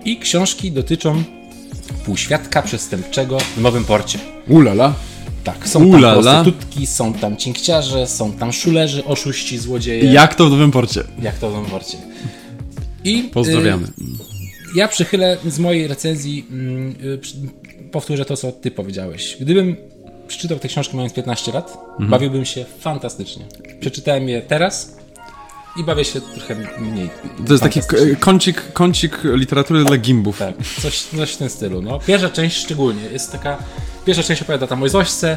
[0.04, 1.22] i książki dotyczą
[2.04, 4.18] półświadka przestępczego w Nowym Porcie.
[4.48, 4.94] Ulala.
[5.44, 6.22] Tak, są tam Ulala.
[6.22, 10.12] prostytutki, są tam cinkciarze, są tam szulerzy, oszuści, złodzieje.
[10.12, 11.05] Jak to w Nowym Porcie?
[11.22, 11.98] Jak to w Nowym Porcie.
[13.05, 13.87] I Pozdrawiamy.
[13.87, 13.90] y,
[14.76, 17.35] ja przychylę z mojej recenzji, mm, y, przy-
[17.92, 19.37] powtórzę to, co ty powiedziałeś.
[19.40, 19.76] Gdybym
[20.28, 22.11] przeczytał te książki mając 15 lat, Mhm.
[22.11, 23.44] bawiłbym się fantastycznie.
[23.81, 24.96] Przeczytałem je teraz
[25.81, 27.11] i bawię się trochę mniej.
[27.46, 27.81] To jest taki
[28.20, 30.38] kącik, kącik literatury dla gimbów.
[30.38, 31.83] Tak, coś, coś w tym stylu.
[31.83, 33.59] No, pierwsza część szczególnie jest taka.
[34.04, 35.36] Pierwsza część opowiada tam o Zośce.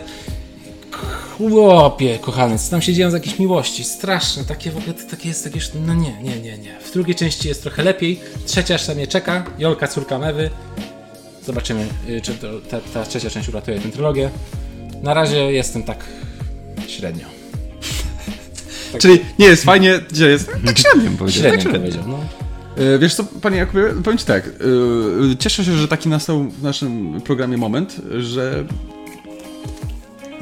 [1.37, 5.45] Chłopie, kochany, co tam się dzieją z jakieś miłości, straszne, takie w ogóle, takie jest
[5.45, 6.79] jakieś, no nie, nie, nie, nie.
[6.79, 10.49] W drugiej części jest trochę lepiej, trzecia jeszcze mnie czeka, Jolka, córka Mewy.
[11.45, 14.29] Zobaczymy, y, czy to, ta, ta trzecia część uratuje tę trylogię.
[15.03, 16.05] Na razie jestem tak
[16.87, 17.25] średnio.
[19.01, 20.49] Czyli nie jest fajnie, gdzie jest?
[20.65, 21.41] Tak średnio bym powiedział.
[21.41, 21.79] Średnio tak średnio.
[21.79, 22.44] powiedział, no.
[22.77, 24.47] E, Wiesz co, panie Jakubie, powiem ci tak.
[24.47, 24.51] e,
[25.39, 28.65] Cieszę się, że taki nastał w naszym programie moment, że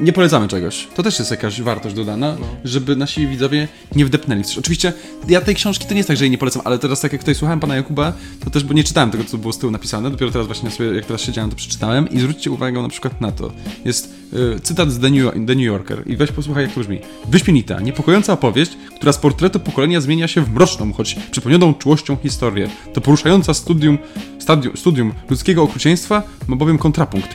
[0.00, 0.88] nie polecamy czegoś.
[0.94, 4.58] To też jest jakaś wartość dodana, żeby nasi widzowie nie wdepnęli w coś.
[4.58, 4.92] Oczywiście
[5.28, 7.22] ja tej książki to nie jest tak, że jej nie polecam, ale teraz tak jak
[7.22, 8.12] tutaj słuchałem pana Jakuba,
[8.44, 10.94] to też, bo nie czytałem tego, co było z tyłu napisane, dopiero teraz właśnie sobie,
[10.94, 13.52] jak teraz siedziałem, to przeczytałem i zwróćcie uwagę na przykład na to.
[13.84, 14.14] Jest
[14.56, 16.98] e, cytat z The New, The New Yorker i weź posłuchaj, jak to brzmi.
[17.28, 22.68] Wyśmienita, niepokojąca opowieść, która z portretu pokolenia zmienia się w mroczną, choć przypomnioną czułością historię.
[22.92, 23.98] To poruszająca studium,
[24.38, 27.28] stadium, studium ludzkiego okrucieństwa ma bowiem kontrapunkt,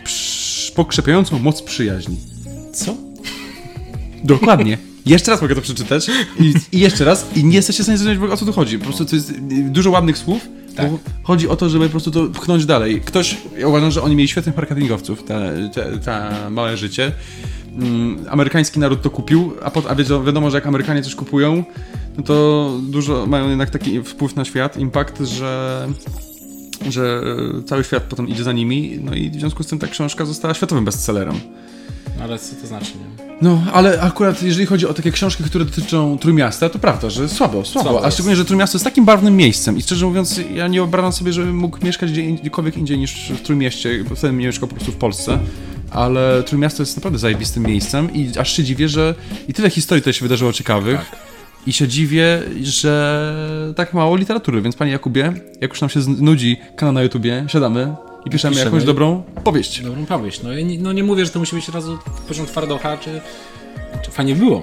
[0.76, 2.38] pokrzepiającą moc przyjaźni.
[2.73, 2.95] Co?
[4.23, 4.77] Dokładnie.
[5.05, 8.32] Jeszcze raz mogę to przeczytać i, i jeszcze raz i nie jesteście w stanie zrozumieć,
[8.32, 8.79] o co tu chodzi.
[8.79, 9.34] Po prostu to jest y,
[9.69, 10.47] dużo ładnych słów.
[10.75, 10.91] Tak.
[11.23, 13.01] Chodzi o to, żeby po prostu to pchnąć dalej.
[13.01, 15.39] Ktoś, ja uważam, że oni mieli świetnych marketingowców, ta,
[15.73, 17.12] ta, ta małe życie.
[17.75, 21.63] Mm, amerykański naród to kupił, a, pot, a wiedzą, wiadomo, że jak Amerykanie coś kupują,
[22.17, 25.88] no to dużo mają jednak taki wpływ na świat, impact, że
[26.89, 27.21] że
[27.60, 30.25] e, cały świat potem idzie za nimi, no i w związku z tym ta książka
[30.25, 31.39] została światowym bestsellerem.
[32.23, 33.29] Ale co to znaczy, nie?
[33.41, 37.65] No, ale akurat jeżeli chodzi o takie książki, które dotyczą Trójmiasta, to prawda, że słabo,
[37.65, 37.89] słabo.
[37.89, 41.12] Słabo a szczególnie, że Trójmiasto jest takim barwnym miejscem i szczerze mówiąc, ja nie wyobrażam
[41.12, 44.75] sobie, żebym mógł mieszkać gdzie, gdziekolwiek indziej niż w Trójmieście, bo wtedy nie mieszkał po
[44.75, 45.39] prostu w Polsce.
[45.91, 49.15] Ale Trójmiasto jest naprawdę zajebistym miejscem i aż się dziwię, że
[49.47, 50.99] i tyle historii tutaj się wydarzyło ciekawych.
[51.67, 56.58] I się dziwię, że tak mało literatury, więc panie Jakubie, jak już nam się nudzi
[56.75, 58.65] kanał na YouTubie, siadamy i piszemy, Piszemy.
[58.71, 59.82] jakąś dobrą powieść.
[59.82, 60.43] Dobrą powieść.
[60.43, 63.21] No, ja nie, no nie mówię, że to musi być od razu poziom twardocha, czy,
[64.01, 64.62] czy fajnie było.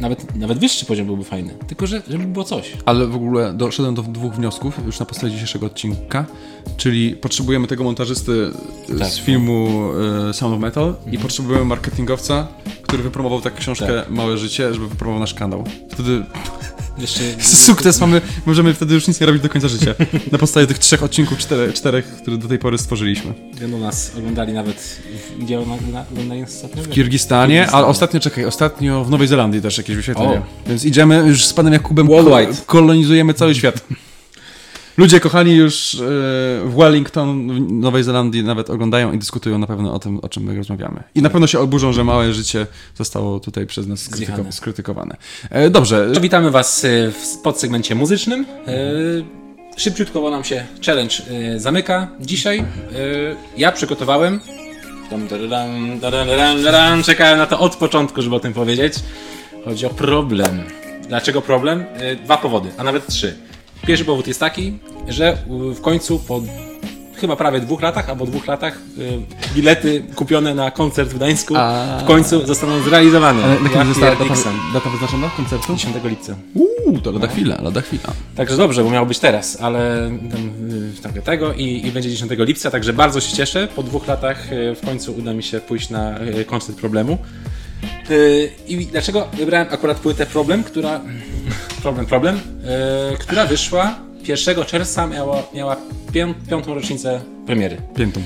[0.00, 1.54] Nawet, nawet wyższy poziom byłby fajny.
[1.66, 2.72] Tylko, że żeby było coś.
[2.84, 6.26] Ale w ogóle doszedłem do dwóch wniosków już na podstawie dzisiejszego odcinka,
[6.76, 8.50] czyli potrzebujemy tego montażysty
[8.94, 9.08] e, Tak.
[9.08, 9.90] z filmu
[10.30, 12.48] e, Sound of Metal i potrzebujemy marketingowca,
[12.82, 14.10] który wypromował tak książkę Tak.
[14.10, 15.64] Małe Życie, żeby wypromował nasz kanał.
[15.90, 16.24] Wtedy
[16.98, 17.20] Jeszcze
[17.66, 19.94] sukces mamy, możemy wtedy już nic nie robić do końca życia.
[20.32, 23.34] Na podstawie tych trzech odcinków, czterech, czterech które do tej pory stworzyliśmy.
[23.60, 24.76] będą nas oglądali nawet.
[24.76, 26.82] w- Gdzie oglądali nas ostatnio?
[26.82, 26.94] W Kirgistanie,
[27.54, 27.70] Kirgistanie.
[27.70, 30.38] ale ostatnio, czekaj, ostatnio w Nowej Zelandii też jakieś wyświetlenie.
[30.38, 30.68] O.
[30.68, 32.52] Więc idziemy już z panem Jakubem, Worldwide.
[32.66, 33.74] kolonizujemy cały świat.
[34.96, 35.98] Ludzie kochani już e,
[36.64, 40.42] w Wellington, w Nowej Zelandii nawet oglądają i dyskutują na pewno o tym, o czym
[40.42, 41.02] my rozmawiamy.
[41.14, 45.16] I na pewno się oburzą, że małe życie zostało tutaj przez nas skrytyko- skrytykowane.
[45.50, 48.46] E, dobrze, To witamy Was y, w podsegmencie muzycznym.
[49.76, 51.14] Szybciutko, bo nam się challenge
[51.56, 52.08] zamyka.
[52.20, 52.64] Dzisiaj
[53.56, 54.40] ja przygotowałem.
[57.04, 58.94] Czekałem na to od początku, żeby o tym powiedzieć.
[59.64, 60.62] Chodzi o problem.
[61.08, 61.84] Dlaczego problem?
[62.24, 63.36] Dwa powody, a nawet trzy.
[63.86, 65.32] Pierwszy powód jest taki, że
[65.70, 66.40] y, w końcu po
[67.14, 69.20] chyba prawie dwóch latach, albo dwóch latach y,
[69.54, 71.98] bilety kupione na koncert w Gdańsku A.
[72.02, 73.44] w końcu zostaną zrealizowane.
[73.44, 74.34] Ale na kiedy Ja została data,
[74.74, 75.74] data wyznaczona koncertu?
[75.76, 76.36] 10 lipca.
[76.54, 78.12] Uuu, to lada chwila, lada chwila.
[78.36, 80.48] Także dobrze, bo miało być teraz, ale tam,
[80.98, 83.68] y, tam tego i, i będzie 10 lipca, także bardzo się cieszę.
[83.76, 86.14] Po dwóch latach y, w końcu uda mi się pójść na
[86.46, 87.18] koncert problemu.
[88.66, 91.00] I dlaczego wybrałem akurat płytę Problem, która.
[91.84, 92.36] Problem, problem,
[93.14, 95.76] y, która wyszła 1 czerwca, miała, miała
[96.12, 97.76] pię, piątą rocznicę premiery.
[97.96, 98.20] Piętą.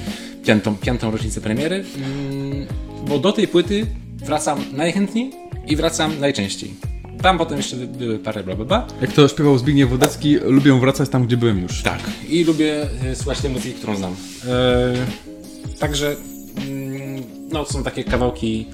[0.45, 2.67] Piątą, piątą rocznicę premiery, mm,
[3.09, 5.31] bo do tej płyty wracam najchętniej
[5.67, 6.75] i wracam najczęściej.
[7.23, 8.87] Tam potem jeszcze by- były parę bla bla bla.
[9.01, 11.83] Jak to śpiewał Zbigniew Wodecki, lubię wracać tam, gdzie byłem już.
[11.83, 12.01] Tak.
[12.29, 14.17] I lubię e, słuchać tej muzyki, którą znam.
[14.49, 16.17] E, także
[16.69, 18.67] mm, no, są takie kawałki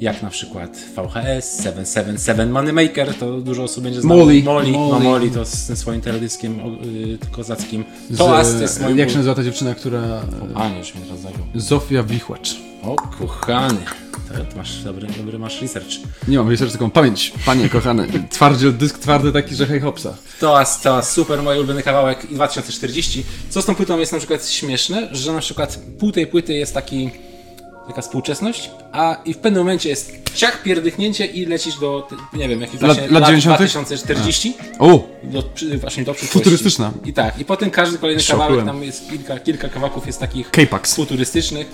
[0.00, 4.20] jak na przykład VHS, 777 Moneymaker, to dużo osób będzie znało.
[4.20, 4.42] Molly.
[4.42, 5.04] Molly, No, Molly.
[5.04, 7.84] Molly to z tym swoim teledyskiem o, y, kozackim.
[8.18, 8.98] Toast to jest moim...
[8.98, 10.22] jak się nazywa ta dziewczyna, która...
[10.72, 11.42] Nie, już mnie teraz zagiął.
[11.54, 12.56] Zofia Wichłacz.
[12.82, 13.80] O, kochany.
[14.28, 15.88] To, to masz dobry, dobry masz research.
[16.28, 18.08] Nie mam research, taką pamięć, panie kochany.
[18.30, 20.14] Twardziel, dysk twardy taki, że hej hopsa.
[20.40, 23.24] Toast, Toast, super, mój ulubiony kawałek i 2040.
[23.50, 26.74] Co z tą płytą jest na przykład śmieszne, że na przykład pół tej płyty jest
[26.74, 27.10] taki
[27.90, 32.48] taka współczesność, a i w pewnym momencie jest ciach, pierdychnięcie i lecisz do, ty- nie
[32.48, 33.58] wiem, jakich Lat- właśnie lat 90.?
[33.58, 35.08] 2040, O!
[35.22, 36.38] do, przy, właśnie do przyszłości.
[36.38, 36.92] Futurystyczna.
[37.04, 38.48] I tak, i potem każdy kolejny Szokułem.
[38.48, 40.94] kawałek, tam jest kilka, kilka kawałków jest takich K-Pax.
[40.96, 41.66] futurystycznych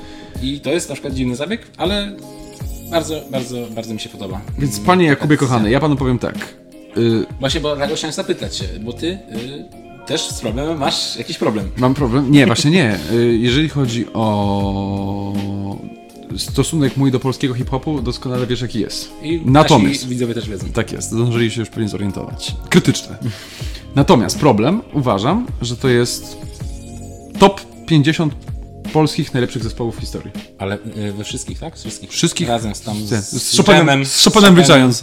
[0.43, 2.13] i to jest na przykład dziwny zabieg, ale
[2.91, 4.41] bardzo, bardzo, bardzo mi się podoba.
[4.59, 6.35] Więc panie Jakubie kochany, ja panu powiem tak.
[6.97, 9.19] Y, Właśnie, bo dlatego chciałem zapytać się, bo ty y,
[10.07, 11.71] też z problemem masz jakiś problem.
[11.77, 12.31] mam problem?
[12.33, 12.99] Nie, właśnie nie.
[13.13, 15.33] Y, jeżeli chodzi o
[16.37, 19.13] stosunek mój do polskiego hip-hopu, doskonale wiesz jaki jest.
[19.23, 20.09] I Natomiast...
[20.09, 20.67] widzowie też wiedzą.
[20.67, 22.57] Tak jest, zdążyli się już pewnie zorientować.
[22.69, 23.19] Krytyczne.
[23.95, 26.37] Natomiast problem, uważam, że to jest
[27.39, 28.35] top 50
[28.97, 30.31] polskich najlepszych zespołów w historii.
[30.59, 31.77] Ale y, we wszystkich, tak?
[31.79, 32.11] Wszystkich.
[32.11, 32.49] Wszystkich?
[32.49, 35.03] Razem z tam z, Z, Chopinem, z Chopinem wliczając.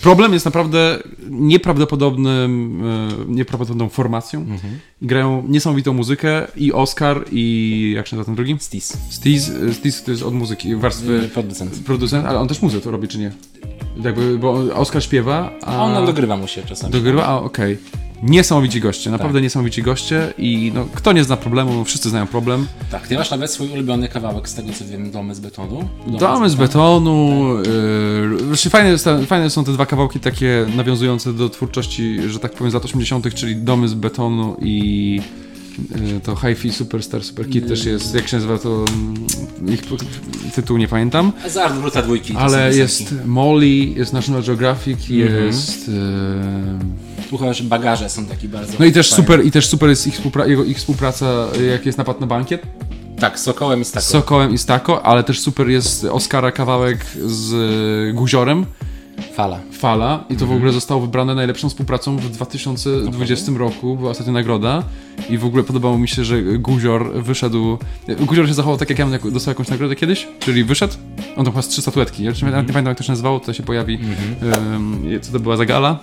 [0.00, 0.98] Problem jest naprawdę
[1.30, 2.82] nieprawdopodobnym,
[3.28, 4.40] e, nieprawdopodobną formacją.
[4.40, 4.78] Mhm.
[5.02, 8.56] Grają niesamowitą muzykę i Oscar i jak się nazywa ten drugi?
[8.60, 8.96] Stis.
[9.10, 11.78] Steez, Steez to jest od muzyki, warstwy Y, Producent.
[11.84, 13.32] producent, ale on też muzykę to robi, czy nie?
[14.04, 15.84] Jakby, bo Oscar śpiewa, a...
[15.84, 16.92] On dogrywa mu się czasami.
[16.92, 17.26] Dogrywa?
[17.26, 17.78] A, okej.
[18.22, 19.42] Niesamowici goście, naprawdę Tak.
[19.42, 22.66] niesamowici goście i no, kto nie zna problemu, wszyscy znają problem.
[22.90, 25.88] Tak, ty masz nawet swój ulubiony kawałek z tego co wiem, Domy z betonu.
[26.06, 27.40] Domy z betonu,
[28.32, 32.70] yy, znaczy fajne, fajne są te dwa kawałki takie nawiązujące do twórczości, że tak powiem,
[32.70, 35.41] z lat 80., czyli Domy z betonu i yy,
[36.22, 39.14] to Hi-Fi Superstar Super Kid też jest, jak się nazywa to, mm,
[39.74, 39.82] ich
[40.54, 42.36] tytuł nie pamiętam, Z Art Bruta dwójki.
[42.36, 45.88] ale jest Molly, jest National Geographic, jest...
[45.88, 45.94] Yy,
[47.28, 48.72] Słuchasz, bagaże są taki bardzo.
[48.78, 49.24] no i też fajne.
[49.24, 51.26] super, i też super jest ich, współpra- jego, ich współpraca,
[51.72, 52.62] jak jest napad na bankiet,
[53.20, 57.52] Tak, Sokołem i z Sokołem i Stako, ale też super jest Oscara kawałek z
[58.10, 58.66] y, Guziorem,
[59.32, 59.60] Fala.
[59.72, 60.24] Fala.
[60.30, 64.82] I to w ogóle zostało wybrane najlepszą współpracą w 2020 roku, była ostatnia nagroda.
[65.30, 67.78] I w ogóle podobało mi się, że Guzior wyszedł,
[68.20, 70.94] Guzior się zachował tak jak ja dostał jakąś nagrodę kiedyś, czyli wyszedł,
[71.36, 73.52] on tam chyba z trzy statuetki, ja nawet nie pamiętam jak to się nazywało, to
[73.52, 73.98] się pojawi,
[74.42, 75.98] em, co to była za gala,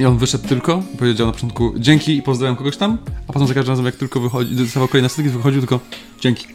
[0.00, 2.98] I on wyszedł tylko, powiedział na początku dzięki i pozdrawiam kogoś tam,
[3.28, 5.80] a potem za każdym razem jak tylko wychodzi, dostawał kolejny styk, wychodził tylko
[6.20, 6.46] dzięki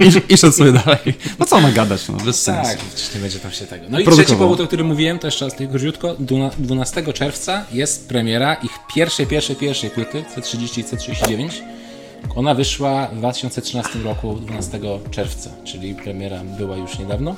[0.00, 1.14] i, i, i szedł sobie dalej.
[1.38, 2.70] No co ma gadać, no, bez sensu.
[2.70, 3.84] Tak, nie będzie tam się tego.
[3.90, 6.14] No i trzeci powód, o którym mówiłem, to jeszcze raz tylko króciutko.
[6.14, 11.48] Dwuna- 12 czerwca jest premiera ich pierwszej, pierwszej, pierwszej płyty C30 i C39.
[12.36, 17.36] Ona wyszła w 2013 roku 12 czerwca, czyli premiera była już niedawno.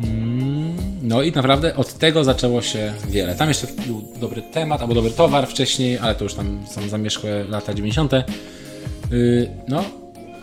[0.00, 3.34] Mm, No i naprawdę od tego zaczęło się wiele.
[3.34, 7.44] Tam jeszcze był dobry temat albo dobry towar wcześniej, ale to już tam są zamierzchłe
[7.44, 8.12] lata 90.
[8.12, 9.84] Yy, No,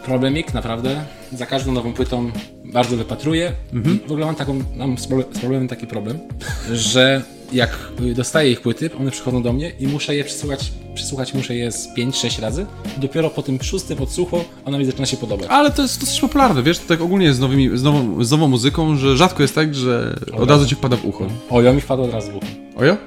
[0.05, 1.03] problemik naprawdę.
[1.33, 2.31] Za każdą nową płytą
[2.65, 3.51] bardzo wypatruję.
[3.73, 3.99] Mhm.
[4.07, 5.07] W ogóle mam, taką, mam z
[5.39, 6.19] problemem taki problem,
[6.71, 11.33] że jak y, dostaję ich płyty, one przychodzą do mnie i muszę je przesłuchać, przesłuchać
[11.33, 12.65] muszę je z 5-6 razy.
[12.97, 15.47] I dopiero po tym szóstym odsłuchu ona mi zaczyna się podobać.
[15.49, 18.47] Ale to jest dosyć popularne, wiesz, to tak ogólnie z, nowymi, z, nową, z nową
[18.47, 21.27] muzyką, że rzadko jest tak, że od razu ci wpada w ucho.
[21.49, 22.45] Ojo mi wpadło od razu w ucho.
[22.75, 22.97] Ojo?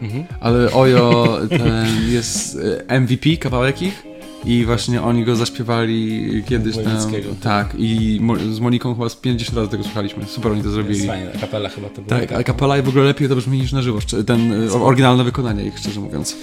[0.40, 4.11] Ale Ojo ten jest e, MVP kawałek ich
[4.44, 7.12] i właśnie oni go zaśpiewali kiedyś tam.
[7.42, 8.20] Tak, i
[8.52, 10.26] z Moniką chyba z 50 razy tego słuchaliśmy.
[10.26, 11.06] Super oni to Jest zrobili.
[11.06, 12.20] fajne, kapela chyba to była.
[12.20, 15.24] Tak, a kapela i w ogóle lepiej to brzmi niż na żywo, ten e, oryginalne
[15.24, 16.36] wykonanie ich, szczerze mówiąc.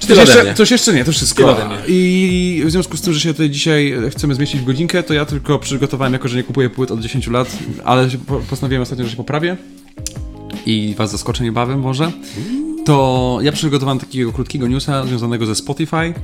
[0.00, 1.56] Coś jeszcze, coś jeszcze nie, to wszystko.
[1.88, 5.24] I w związku z tym, że się tutaj dzisiaj chcemy zmieścić w godzinkę, to ja
[5.24, 8.08] tylko przygotowałem, jako że nie kupuję płyt od 10 lat, ale
[8.50, 9.56] postanowiłem ostatnio, że się poprawię
[10.66, 12.12] i was zaskoczę niebawem może,
[12.84, 16.14] to ja przygotowałem takiego krótkiego newsa związanego ze Spotify.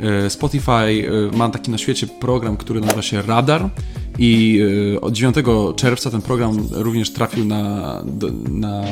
[0.00, 3.70] E, Spotify e, ma taki na świecie program, który nazywa się Radar
[4.18, 4.60] i
[4.94, 5.36] e, od 9
[5.76, 8.02] czerwca ten program również trafił na,
[8.50, 8.82] na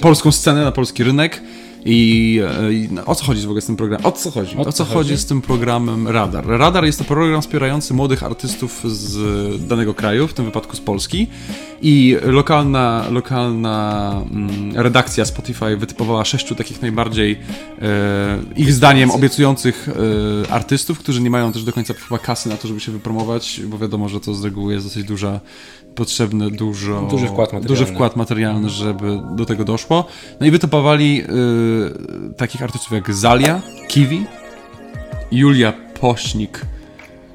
[0.00, 1.42] polską scenę, na polski rynek.
[1.86, 4.06] I, e, i no, o co chodzi w ogóle z tym programem?
[4.06, 4.56] O co chodzi?
[4.56, 5.16] O, co chodzi?
[5.16, 6.46] z tym programem Radar?
[6.46, 11.26] Radar jest to program wspierający młodych artystów z danego kraju, w tym wypadku z Polski.
[11.82, 17.38] I lokalna, lokalna mm, redakcja Spotify wytypowała sześciu takich najbardziej
[17.82, 19.88] e, ich zdaniem obiecujących
[20.48, 23.60] e, artystów, którzy nie mają też do końca chyba kasy na to, żeby się wypromować,
[23.66, 25.40] bo wiadomo, że to z reguły jest dosyć duża,
[25.96, 27.68] potrzebny dużo, Duży wkład materialny.
[27.68, 30.04] duży wkład materialny, żeby do tego doszło.
[30.40, 34.24] No i wytypowali y, takich artystów jak Zalia, Kiwi,
[35.32, 36.60] Julia Pośnik,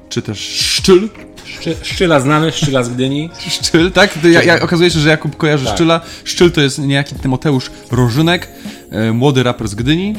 [0.08, 1.08] czy też Szczyl.
[1.44, 3.30] Szczy, szczyla znany, szczyla z Gdyni.
[3.48, 4.18] Szczyl, tak?
[4.24, 5.74] Ja, ja, okazuje się, że Jakub kojarzy Tak.
[5.74, 6.00] Szczyla.
[6.24, 8.48] Szczyl to jest niejaki Tymoteusz Rożynek,
[8.90, 10.14] e, młody raper z Gdyni.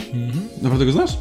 [0.62, 1.12] Naprawdę go znasz?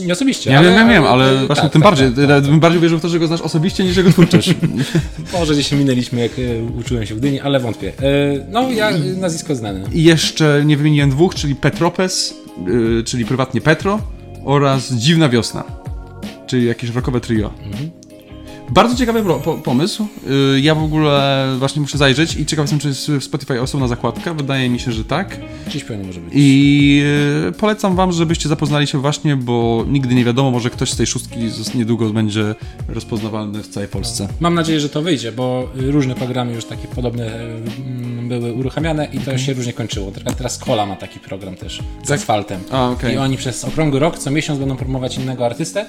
[0.00, 0.68] Y, Nie osobiście, Ja ale...
[0.68, 2.42] wiem, wiem, wiem, ale y, właśnie tak, tym tak, bardziej, tak, tak.
[2.42, 4.54] bym bardziej wierzył w to, że go znasz osobiście niż jego twórczość.
[5.32, 7.88] Może gdzieś się minęliśmy, jak y, uczyłem się w Gdyni, ale wątpię.
[7.88, 9.80] Y, No, ja nazwisko znane.
[9.92, 12.34] I jeszcze nie wymieniłem dwóch, czyli Petropes,
[13.04, 14.00] czyli prywatnie Petro
[14.44, 15.64] oraz Dziwna Wiosna,
[16.46, 17.50] czyli jakieś rockowe trio.
[18.70, 20.06] Bardzo ciekawy po, pomysł.
[20.56, 23.88] Y, ja w ogóle właśnie muszę zajrzeć i ciekaw jestem, czy jest w Spotify osobna
[23.88, 24.34] zakładka.
[24.34, 25.40] Wydaje mi się, że tak.
[25.66, 26.32] Gdzieś pewnie może być.
[26.36, 27.02] I
[27.48, 31.06] y, polecam wam, żebyście zapoznali się właśnie, bo nigdy nie wiadomo, może ktoś z tej
[31.06, 31.38] szóstki
[31.74, 32.54] niedługo będzie
[32.88, 34.28] rozpoznawalny w całej Polsce.
[34.40, 37.30] Mam nadzieję, że to wyjdzie, bo różne programy już takie podobne y,
[37.86, 40.12] mm, były uruchamiane i to się różnie kończyło.
[40.36, 42.60] Teraz- Kola ma taki program też z asfaltem.
[42.70, 43.14] A, okej.
[43.14, 45.86] I oni przez okrągły rok co miesiąc będą promować innego artystę.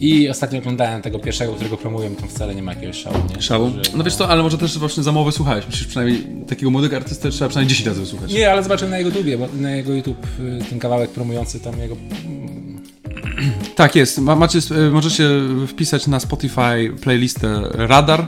[0.00, 3.16] I ostatnio oglądałem tego pierwszego, którego promuję, tam wcale nie ma jakiegoś szału.
[3.36, 3.42] Nie?
[3.42, 3.70] Szału?
[3.70, 5.66] Że- No wiesz co, ale może też właśnie za mowę słuchałeś.
[5.66, 8.32] Musisz przynajmniej takiego młodego artystę trzeba przynajmniej 10 razy wysłuchać.
[8.32, 11.78] Nie, ale zobaczyłem na jego YouTubie, bo na jego YouTube y, ten kawałek promujący tam
[11.78, 11.96] jego
[13.76, 14.18] Tak jest.
[14.18, 15.28] Ma, macie, e, możecie
[15.68, 18.26] wpisać na Spotify playlistę Radar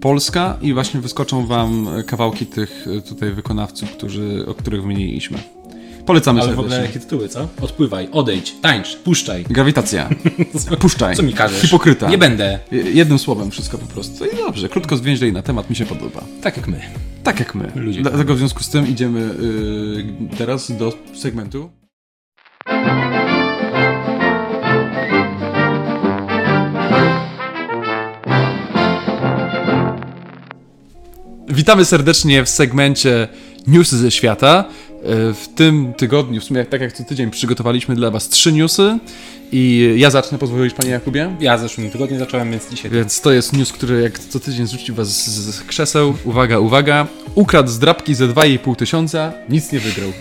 [0.00, 5.38] Polska i właśnie wyskoczą wam kawałki tych e, tutaj wykonawców, którzy, o których wymieniliśmy.
[6.06, 6.74] Polecamy Ale w serdecznie.
[6.76, 7.48] ogóle jakie tytuły, co?
[7.60, 9.44] Odpływaj, odejdź, tańcz, puszczaj.
[9.50, 10.08] Grawitacja.
[10.80, 11.16] Puszczaj.
[11.16, 11.60] Co mi każesz?
[11.62, 12.08] Hipokryta.
[12.10, 12.58] Nie będę.
[12.72, 14.24] Je- Jednym słowem wszystko po prostu.
[14.24, 16.20] I dobrze, krótko zwięźlej na temat, mi się podoba.
[16.42, 16.80] Tak jak my.
[17.22, 17.72] Tak jak my.
[17.74, 18.02] Ludzie.
[18.02, 19.20] Dlatego w związku z tym idziemy
[20.32, 21.70] y, teraz do segmentu.
[31.48, 33.28] Witamy serdecznie w segmencie
[33.66, 34.64] Newsy ze świata.
[35.06, 38.98] E, W tym tygodniu, w sumie tak jak co tydzień, przygotowaliśmy dla Was trzy newsy.
[39.52, 41.36] I ja zacznę, pozwolisz Panie Jakubie?
[41.40, 44.66] Ja w zeszłym tygodniu zacząłem, więc dzisiaj Więc to jest news, który jak co tydzień
[44.66, 46.14] zrzuci was z krzeseł.
[46.24, 47.06] Uwaga, uwaga.
[47.34, 50.12] Ukradł z drapki ze 2,5 tysiąca, nic nie wygrał.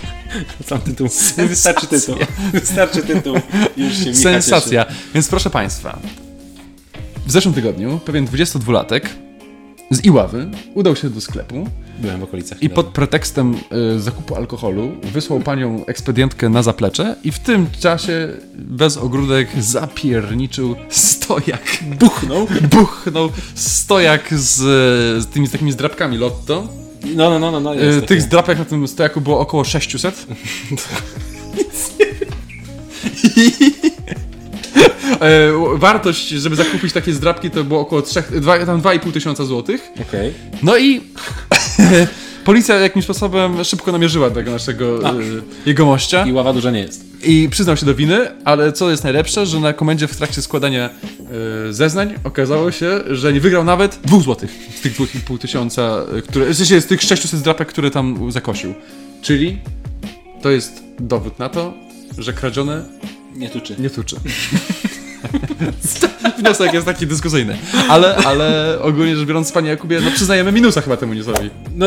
[0.66, 1.08] sam tytuł.
[1.48, 2.14] Wystarczy tytuł.
[2.52, 3.36] Wystarczy tytuł.
[3.76, 4.86] Już się Sensacja.
[5.14, 5.98] Więc proszę Państwa,
[7.26, 9.00] w zeszłym tygodniu pewien 22-latek
[9.90, 11.89] z Iławy udał się do sklepu cieszy.
[12.00, 12.62] Byłem w okolicach.
[12.62, 13.54] i pod pretekstem
[13.96, 20.74] y, zakupu alkoholu wysłał panią ekspedientkę na zaplecze i w tym czasie bez ogródek zapierniczył
[20.88, 21.78] stojak.
[21.98, 22.46] buchnął.
[22.70, 24.54] Buchnął stojak z,
[25.22, 26.68] z tymi z takimi zdrapkami Lotto.
[27.16, 28.20] No, no, no, no, no E, jest Tych takie.
[28.20, 30.26] zdrapek na tym stojaku było około 600.
[33.36, 33.52] I
[34.06, 34.14] e,
[35.74, 39.88] wartość, żeby zakupić takie zdrabki, to było około 3, 2, tam 2,5 tysiąca złotych.
[40.08, 40.34] Okej.
[40.62, 41.00] No i
[42.44, 45.14] policja jakimś sposobem szybko namierzyła tego naszego e,
[45.66, 46.26] jegomościa.
[46.26, 47.04] I ława duża nie jest.
[47.24, 50.90] I przyznał się do winy, ale co jest najlepsze, że na komendzie w trakcie składania
[51.68, 55.82] e, zeznań okazało się, że nie wygrał nawet dwóch złotych z tych 2,5 tysiąca,
[56.18, 58.74] e, które, w sensie z tych 600 zdrapek, które tam zakosił.
[59.22, 59.58] Czyli
[60.42, 61.74] to jest dowód na to,
[62.18, 62.84] że kradzione
[63.36, 63.76] Nie tuczy.
[63.78, 64.16] nie tuczy.
[66.38, 67.58] Wniosek jest taki dyskusyjny.
[67.88, 71.50] Ale, ale ogólnie rzecz biorąc, panie Jakubie, no przyznajemy minusa chyba temu newsowi.
[71.76, 71.86] No,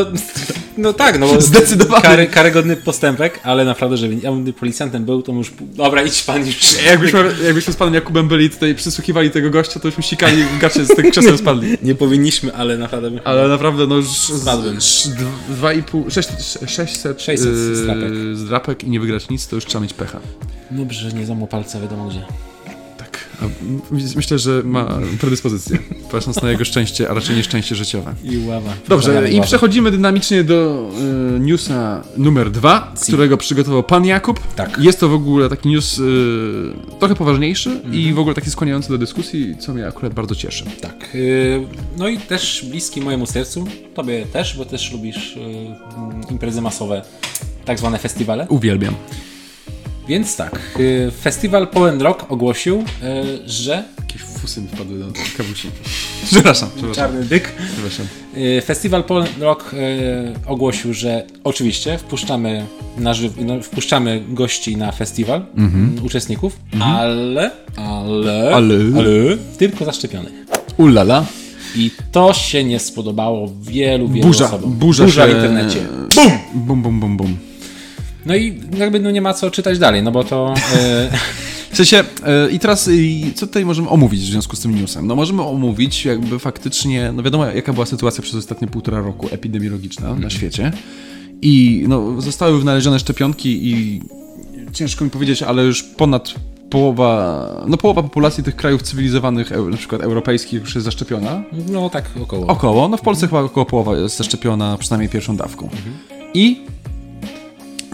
[0.78, 2.02] no tak, no bo Zdecydowanie.
[2.04, 5.52] Kary, karygodny postępek, ale naprawdę, żeby ja bym policjantem był, to już...
[5.62, 6.84] Dobra, idź pan już.
[6.86, 10.88] Jakbyśmy, jakbyśmy z panem Jakubem byli tutaj, przysłuchiwali tego gościa, to byśmy sikali gacie z
[10.88, 11.78] tych krzeseł spadli.
[11.82, 13.12] Nie powinniśmy, ale naprawdę...
[13.12, 14.78] bym- Ale naprawdę, no już Spadłem.
[14.78, 18.10] 2,5, 600, 600, 600 yy, zdrapek.
[18.34, 20.20] zdrapek i nie wygrać nic, to już trzeba mieć pecha.
[20.72, 22.22] Dobrze, że nie złamał palca wiadomo gdzie.
[24.16, 25.80] Myślę, że ma predyspozycję,
[26.12, 28.14] patrząc na jego szczęście, a raczej nieszczęście życiowe.
[28.24, 28.74] I ława.
[28.88, 30.90] Dobrze, i przechodzimy dynamicznie do
[31.36, 34.40] y, newsa numer dwa, którego przygotował pan Jakub.
[34.56, 34.78] Tak.
[34.80, 36.04] Jest to w ogóle taki news y,
[37.00, 37.94] trochę poważniejszy Mhm.
[37.96, 40.66] i w ogóle taki skłaniający do dyskusji, co mnie akurat bardzo cieszy.
[40.82, 41.10] Tak.
[41.16, 41.62] y,
[41.98, 43.66] No i też bliski mojemu sercu.
[43.94, 45.36] Tobie też, bo też lubisz
[46.32, 47.02] imprezy masowe,
[47.66, 48.46] tak zwane festiwale.
[48.50, 48.96] Uwielbiam.
[50.08, 55.06] Więc tak, y, festiwal Poland Rock ogłosił, y, że Jakieś fusy mi wpadły do
[55.38, 55.70] kawusi.
[56.32, 56.96] Przepraszam, przepraszam.
[57.06, 57.52] Czarny Dyk.
[57.74, 58.06] przepraszam.
[58.38, 59.72] Y, Festiwal Poland Rock
[60.48, 62.66] ogłosił, że oczywiście wpuszczamy,
[62.98, 68.76] na żyw- no, wpuszczamy gości na festiwal, mm, uczestników, ale, ale, Ale?
[68.98, 70.34] ale tylko zaszczepionych.
[70.78, 71.26] Ulala.
[71.76, 74.72] I to się nie spodobało wielu, wielu Burza, osobom.
[74.74, 75.80] burza, burza w się- internecie.
[76.66, 77.38] Bum, bum, bum, bum.
[78.26, 80.54] No i jakby no nie ma co czytać dalej, no bo to...
[80.76, 81.10] E,
[81.74, 85.08] W sensie, e, i teraz, i co tutaj możemy omówić w związku z tym newsem?
[85.08, 90.16] No możemy omówić jakby faktycznie, no wiadomo jaka była sytuacja przez ostatnie półtora roku epidemiologiczna
[90.16, 90.72] na świecie
[91.42, 94.02] i no zostały wynalezione szczepionki i
[94.74, 96.34] ciężko mi powiedzieć, ale już ponad
[96.70, 101.44] połowa, no połowa populacji tych krajów cywilizowanych, na przykład europejskich już jest zaszczepiona.
[101.72, 102.48] no tak około.
[102.48, 105.70] Około, no w Polsce chyba około połowa jest zaszczepiona przynajmniej pierwszą dawką.
[106.34, 106.62] I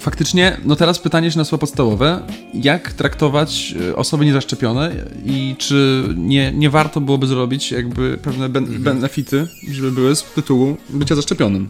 [0.02, 2.22] faktycznie, no teraz pytanie się nasuwa podstawowe,
[2.54, 4.92] jak traktować e, osoby niezaszczepione
[5.26, 10.78] i czy nie, nie warto byłoby zrobić jakby pewne ben, benefity, żeby były z tytułu
[10.90, 11.70] bycia zaszczepionym.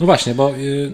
[0.00, 0.92] No właśnie, bo y,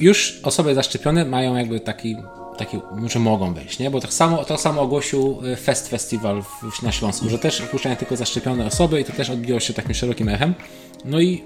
[0.00, 2.16] już osoby zaszczepione mają jakby taki,
[2.58, 3.90] taki, że mogą wejść, nie?
[3.90, 7.96] Bo tak samo, to samo ogłosił y, Fest Festival w, na Śląsku, że też wpuszczają
[7.96, 10.54] tylko zaszczepione osoby i to też odbiło się takim szerokim echem.
[11.04, 11.42] No i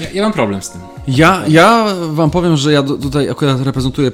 [0.00, 0.80] ja, ja mam problem z tym.
[1.08, 4.10] Ja, ja wam powiem, że ja do- tutaj akurat reprezentuję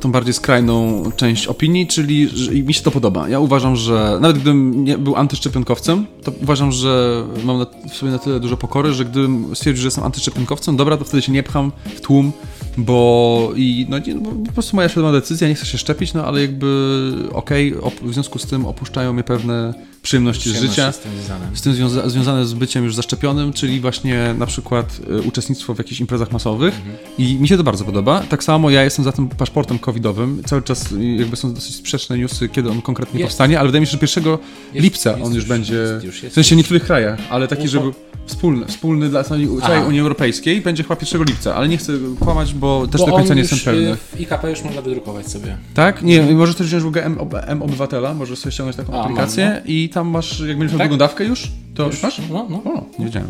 [0.00, 2.28] tą bardziej skrajną część opinii, czyli
[2.66, 3.28] mi się to podoba.
[3.28, 8.12] Ja uważam, że nawet gdybym nie był antyszczepionkowcem, to uważam, że mam na, w sobie
[8.12, 11.42] na tyle dużo pokory, że gdybym stwierdził, że jestem antyszczepionkowcem, dobra, to wtedy się nie
[11.42, 12.32] pcham w tłum,
[12.78, 16.24] bo i no, nie, no, po prostu moja świadoma decyzja, nie chcę się szczepić, no
[16.24, 19.74] ale jakby okej, op- w związku z tym opuszczają mnie pewne
[20.06, 21.46] przyjemności z życia z tym związane.
[21.54, 25.78] z tym związa- związane z byciem już zaszczepionym, czyli właśnie na przykład y, uczestnictwo w
[25.78, 26.74] jakichś imprezach masowych
[27.18, 28.20] i mi się to bardzo podoba.
[28.20, 30.42] Tak samo ja jestem za tym paszportem covidowym.
[30.46, 33.28] Cały czas y, jakby są dosyć sprzeczne newsy, kiedy on konkretnie Jest.
[33.30, 34.38] powstanie, ale wydaje mi się, że 1
[34.72, 37.62] Jest- lipca on już już, będzie, jest już, w sensie w niektórych krajach, ale taki,
[37.64, 37.90] No żeby
[38.26, 39.80] wspólny, wspólny dla całej, Aha.
[39.88, 43.30] Unii Europejskiej będzie chyba 1 lipca, ale nie chcę kłamać, bo też Bo do końca
[43.30, 43.92] on nie jestem pewny.
[43.92, 45.56] y, W IKP już można wydrukować sobie.
[45.74, 46.02] Tak?
[46.02, 49.04] Nie, możesz też wziąć w ogóle M, M Obywatela, możesz sobie ściągnąć taką A, mam,
[49.04, 50.88] aplikację i tam masz, jak będziesz miał Tak?
[50.88, 52.20] drugą dawkę już, to już masz?
[52.30, 52.56] No, no.
[52.72, 53.28] O, nie wiedziałem.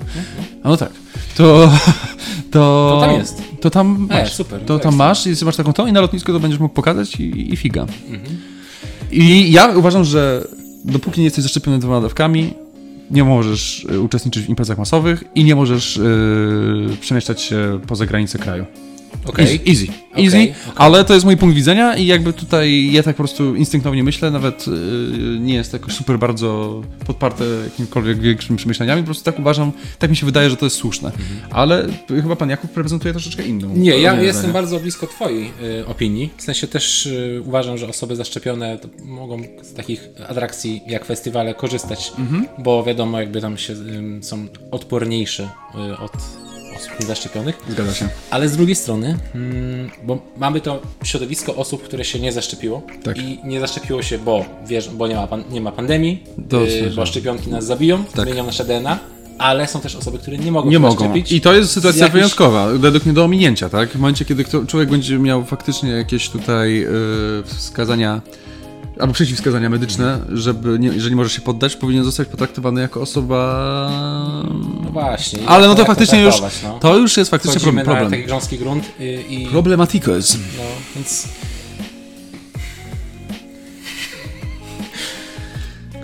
[0.62, 0.90] A no tak.
[1.36, 1.72] To,
[2.50, 3.42] to, To tam jest.
[3.60, 4.32] To tam E, masz.
[4.32, 7.20] super, To tam masz i masz taką tą i na lotnisku to będziesz mógł pokazać
[7.20, 7.86] i, i figa.
[9.12, 10.44] I ja uważam, że
[10.84, 12.54] dopóki nie jesteś zaszczepiony dwoma dawkami,
[13.10, 18.38] nie możesz y, uczestniczyć w imprezach masowych i nie możesz y, przemieszczać się poza granice
[18.38, 18.64] kraju.
[19.24, 19.44] Okej.
[19.44, 20.54] Easy, easy, Okej, easy okej.
[20.76, 24.30] ale to jest mój punkt widzenia i jakby tutaj ja tak po prostu instynktownie myślę,
[24.30, 24.74] nawet yy,
[25.40, 30.10] nie jest to jakoś super bardzo podparte jakimikolwiek większymi przemyśleniami, po prostu tak uważam, tak
[30.10, 31.12] mi się wydaje, że to jest słuszne.
[31.50, 33.68] Ale chyba pan Jakub reprezentuje troszeczkę inną.
[33.76, 34.52] Nie, ja jestem zdanie.
[34.52, 35.50] bardzo blisko Twojej
[35.80, 36.30] y, opinii.
[36.36, 42.12] W sensie też y, uważam, że osoby zaszczepione mogą z takich atrakcji jak festiwale korzystać,
[42.18, 42.46] Mhm.
[42.58, 45.48] bo wiadomo, jakby tam się ym, są odporniejsze
[45.92, 46.12] y, od
[46.76, 47.58] osób niezaszczepionych.
[47.70, 48.08] Zgadza się.
[48.30, 53.18] Ale z drugiej strony, mm, bo mamy to środowisko osób, które się nie zaszczepiło Tak.
[53.18, 56.22] i nie zaszczepiło się, bo wiesz, bo nie ma, pan, nie ma pandemii,
[56.88, 58.24] y, bo szczepionki nas zabiją, Tak.
[58.26, 58.98] zmienią nasze DNA,
[59.38, 61.14] ale są też osoby, które nie mogą Nie się mogą.
[61.30, 63.88] I to jest sytuacja jakichś- wyjątkowa, według mnie do ominięcia, tak?
[63.90, 66.88] W momencie, kiedy człowiek będzie miał faktycznie jakieś tutaj yy,
[67.46, 68.20] wskazania
[68.98, 73.90] albo przeciwwskazania medyczne, żeby nie, jeżeli może się poddać, powinien zostać potraktowany jako osoba...
[74.84, 75.48] No właśnie.
[75.48, 76.78] Ale no to faktycznie już, no.
[76.78, 78.04] to już jest faktycznie Wchodzimy problem.
[78.04, 78.38] na taki problem.
[78.38, 78.84] grząski grunt
[79.28, 79.48] i...
[79.50, 80.38] Problematicus.
[80.58, 80.64] No,
[80.96, 81.28] więc...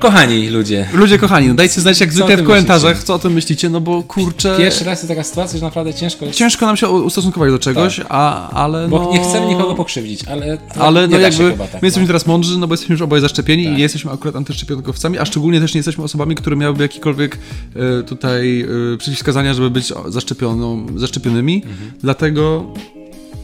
[0.03, 3.07] Kochani ludzie, Ludzie kochani, no dajcie znać jak zwykle w komentarzach, myślicie?
[3.07, 4.55] co o tym myślicie, no bo kurczę...
[4.59, 6.39] pierwszy raz jest taka sytuacja, że naprawdę ciężko jest...
[6.39, 9.13] Ciężko nam się ustosunkować do czegoś, a, ale Bo no...
[9.13, 10.59] nie chcemy nikogo pokrzywdzić, ale...
[10.79, 12.07] Ale nie no jakby chyba tak, my jesteśmy no.
[12.07, 13.73] teraz mądrzy, no bo jesteśmy już oboje zaszczepieni Tak.
[13.73, 17.39] i nie jesteśmy akurat antyszczepionkowcami, a szczególnie też nie jesteśmy osobami, które miałyby jakiekolwiek
[17.77, 18.61] e, tutaj
[18.95, 21.63] e, przeciwwskazania, żeby być zaszczepioną, zaszczepionymi.
[21.67, 21.93] Mhm.
[22.01, 22.67] Dlatego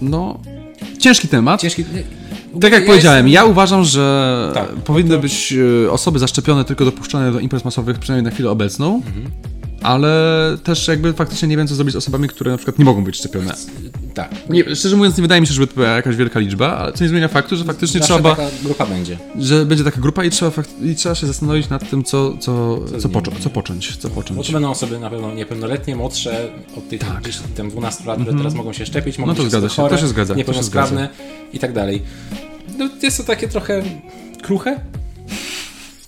[0.03, 0.41] no
[0.99, 1.61] ciężki temat.
[1.61, 1.85] Ciężki...
[2.61, 5.55] Tak jak ja powiedziałem, ja uważam, że Tak, powinny być
[5.87, 9.03] e, osoby zaszczepione tylko dopuszczone do imprez masowych, przynajmniej na chwilę obecną.
[9.07, 9.31] Mhm.
[9.83, 13.05] Ale też jakby faktycznie nie wiem, co zrobić z osobami, które na przykład nie mogą
[13.05, 13.55] być szczepione.
[14.15, 14.31] Tak.
[14.51, 17.05] Nie, szczerze mówiąc, nie wydaje mi się, żeby to była jakaś wielka liczba, ale co
[17.05, 19.19] nie zmienia faktu, że faktycznie Zawsze trzeba, taka grupa będzie.
[19.39, 20.53] że będzie taka grupa i trzeba,
[20.83, 23.97] i trzeba się zastanowić nad tym, co, co, co, począ- co począć.
[23.97, 24.47] Co Bo począć.
[24.47, 27.21] to będą osoby na pewno niepełnoletnie, młodsze, od tych Tak.
[27.23, 29.83] gdzieś tam 12 lat, które teraz mogą się szczepić, mogą No to być zgadza się,
[29.83, 31.09] chore, to się zgadza, niepełnosprawne
[31.53, 32.03] i tak dalej.
[32.79, 33.83] No, jest to takie trochę
[34.43, 34.81] kruche.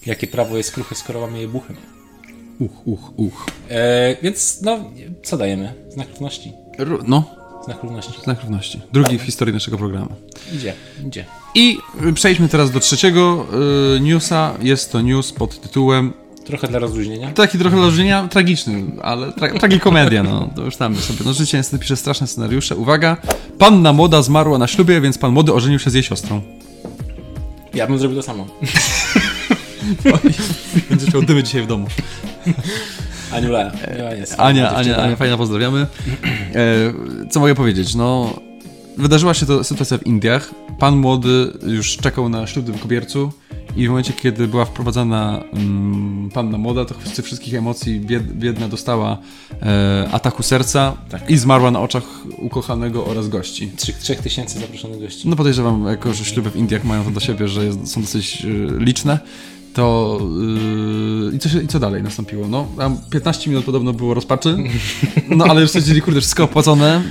[0.06, 1.76] Jakie prawo jest kruche, skoro mamy je buchem?
[2.60, 3.46] Uch, uch, uch.
[3.70, 4.78] E, więc no,
[5.22, 5.74] co dajemy?
[5.88, 6.52] Znak równości.
[7.06, 7.24] No,
[7.64, 8.12] Znak równości.
[8.24, 8.80] znak równości.
[8.92, 10.08] Drugi w historii naszego programu.
[10.54, 10.72] Idzie,
[11.06, 11.24] idzie.
[11.54, 11.78] I
[12.14, 13.46] przejdźmy teraz do trzeciego
[13.96, 14.54] y, newsa.
[14.62, 16.12] Jest to news pod tytułem
[16.44, 17.32] Trochę dla rozluźnienia.
[17.32, 20.50] taki trochę dla różnienia tragiczny, ale tra tragikomedia, no.
[20.56, 21.18] To już tam sobie.
[21.24, 22.76] No życie niestety pisze straszne scenariusze.
[22.76, 23.16] Uwaga,
[23.58, 26.42] panna młoda zmarła na ślubie, więc pan młody ożenił się z jej siostrą.
[27.74, 28.46] Ja bym zrobił to samo.
[30.90, 31.86] Będziesz miał dymy dzisiaj w domu.
[33.32, 33.72] Aniula.
[34.18, 34.34] Jest.
[34.38, 34.74] Ania.
[34.74, 35.86] Ania, Ania, fajna, pozdrawiamy.
[36.54, 36.92] E,
[37.30, 37.94] co mogę powiedzieć?
[37.94, 38.40] No,
[38.98, 40.50] wydarzyła się to sytuacja w Indiach.
[40.78, 43.32] Pan młody już czekał na ślubnym kobiercu
[43.76, 48.32] i w momencie, kiedy była wprowadzana mm, panna młoda, to z tych wszystkich emocji bied,
[48.32, 49.18] biedna dostała
[49.62, 51.30] e, ataku serca Tak.
[51.30, 52.04] i zmarła na oczach
[52.38, 53.70] ukochanego oraz gości.
[53.76, 55.28] Trzech, trzech tysięcy zaproszonych gości.
[55.28, 58.44] No podejrzewam, jako że śluby w Indiach mają to do siebie, że jest, są dosyć
[58.44, 59.18] y, liczne,
[59.74, 60.18] to
[61.30, 62.48] yy, i, co się, i co dalej nastąpiło?
[62.48, 64.56] No, tam 15 minut podobno było rozpaczy,
[65.28, 67.02] no ale już stwierdzili, kurde, wszystko opłacone,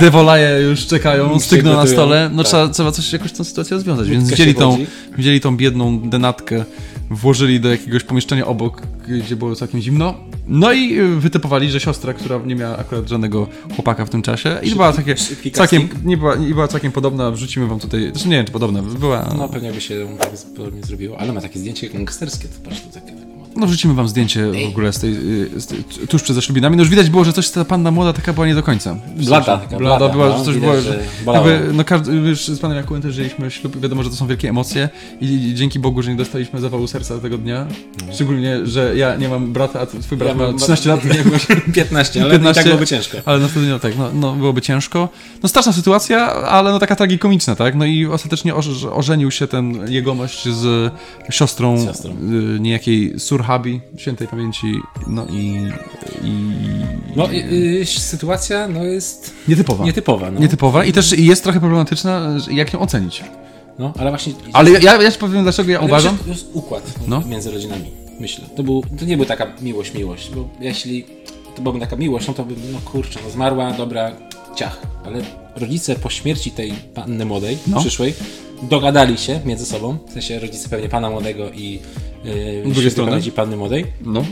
[0.00, 2.46] dewolaje już czekają, stygną na stole, no tak.
[2.50, 4.78] trzeba, trzeba coś jakoś tą sytuację rozwiązać, więc wzięli tą,
[5.18, 6.64] wzięli tą biedną denatkę,
[7.10, 10.14] włożyli do jakiegoś pomieszczenia obok, gdzie było całkiem zimno,
[10.46, 14.58] no i y, wytypowali, że siostra, która nie miała akurat żadnego chłopaka w tym czasie
[14.62, 15.14] i była takie,
[15.52, 18.82] całkiem, nie była, nie była całkiem podobna, wrzucimy wam tutaj, znaczy nie wiem czy podobna,
[18.82, 22.80] była, No pewnie by się tak podobnie zrobiło, ale ma takie zdjęcie gangsterskie, to patrz,
[22.80, 23.43] to takie, takie.
[23.56, 25.12] No wrzucimy wam zdjęcie w ogóle z tej,
[25.56, 28.12] y, z tej, tuż przed zaślubinami, no już widać było, że coś ta panna młoda
[28.12, 28.94] taka była nie do końca.
[28.94, 31.84] W Blada sensie, taka, blada blada, była, no, że coś widać, było, że jakby, no
[31.84, 34.88] każdy, już z panem Jakubem też żyliśmy ślub, wiadomo, że to są wielkie emocje
[35.20, 37.66] i, i dzięki Bogu, że nie dostaliśmy zawału serca tego dnia,
[38.12, 40.42] szczególnie, że ja nie mam brata, a twój brat No.
[40.42, 42.50] Ja ma mam 13 lat, nie byłeś 15, ale 15.
[42.50, 43.18] i tak byłoby ciężko.
[43.24, 45.08] Ale no wtedy no tak, no, no byłoby ciężko.
[45.42, 47.74] No straszna sytuacja, ale no taka tragikomiczna, tak?
[47.74, 50.92] No i ostatecznie oż, ożenił się ten jegomość z
[51.30, 52.10] siostrą, siostrą.
[52.56, 54.74] Y, niejakiej Surhabi, świętej pamięci,
[55.06, 55.68] no i,
[56.24, 56.32] i
[57.16, 57.36] No y,
[57.82, 59.84] y, sytuacja no jest nietypowa.
[59.84, 60.40] nietypowa, no.
[60.40, 63.22] Nietypowa i też jest trochę problematyczna, jak ją ocenić.
[63.78, 64.32] no ale właśnie...
[64.52, 66.18] Ale ja, ja, ja ci powiem, dlaczego ja ale uważam.
[66.18, 67.22] To jest układ No.
[67.28, 67.90] między rodzinami,
[68.20, 68.44] myślę.
[68.56, 71.04] To, był, to nie była taka miłość, miłość, bo jeśli
[71.56, 74.12] to byłaby taka miłość, no to by, no kurczę, no zmarła, dobra,
[74.56, 74.80] ciach.
[75.06, 75.20] Ale
[75.56, 77.80] rodzice po śmierci tej panny młodej, No.
[77.80, 78.14] przyszłej,
[78.62, 81.80] dogadali się między sobą, w sensie rodzice pewnie pana młodego i
[82.24, 84.24] yy, świętej pamięci panny młodej, No.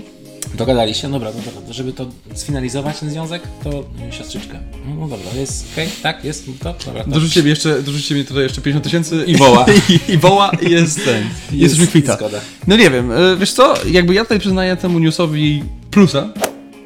[0.54, 3.70] Dogadali się, dobra, no dobra, żeby to sfinalizować ten związek, to
[4.08, 4.58] y, siostrzyczka.
[4.86, 7.04] No, no dobra, jest okej, tak, jest, no to dobra.
[7.04, 7.10] To.
[7.10, 9.66] Dorzućcie mi jeszcze, dorzućcie mi tutaj jeszcze 50 tysięcy I woła.
[10.08, 11.24] I, I woła i jest ten.
[11.52, 12.16] I Jesteśmy kwita.
[12.16, 12.40] Zgoda.
[12.66, 16.28] No nie wiem, e, wiesz co, jakby ja tutaj przyznaję temu newsowi plusa.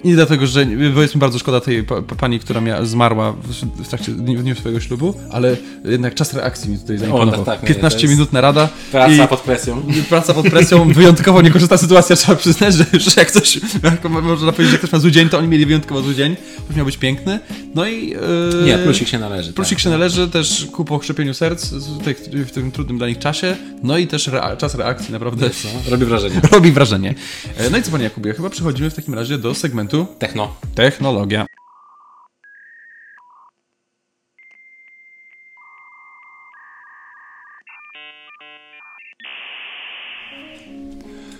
[0.05, 0.67] Nie dlatego, że
[0.97, 4.39] jest mi bardzo szkoda tej pa, pa, pani, która mia, zmarła w, w trakcie dnia,
[4.43, 7.45] dnia swojego ślubu, ale jednak czas reakcji mi tutaj zaimponował.
[7.45, 8.69] tak, tak, nie, 15 to jest minut narada.
[8.93, 9.83] Praca i, pod presją.
[9.99, 14.53] i praca pod presją, wyjątkowo niekorzystna sytuacja, trzeba przyznać, że, że jak coś, jak można
[14.53, 16.37] powiedzieć, że ktoś ma zły dzień, to oni mieli wyjątkowo zły dzień,
[16.69, 17.39] już miał być piękny.
[17.75, 18.15] No i...
[18.15, 19.53] e, Nie, plusik się należy.
[19.53, 19.83] Plusik tak.
[19.85, 24.07] się należy też ku pokrzepieniu serc w, w tym trudnym dla nich czasie, no i
[24.07, 26.41] też rea- czas reakcji naprawdę No, robi wrażenie.
[26.53, 27.15] robi wrażenie.
[27.57, 30.55] E, No i co panie Jakubie, chyba przechodzimy w takim razie do segmentu Techno.
[30.75, 31.47] technologia.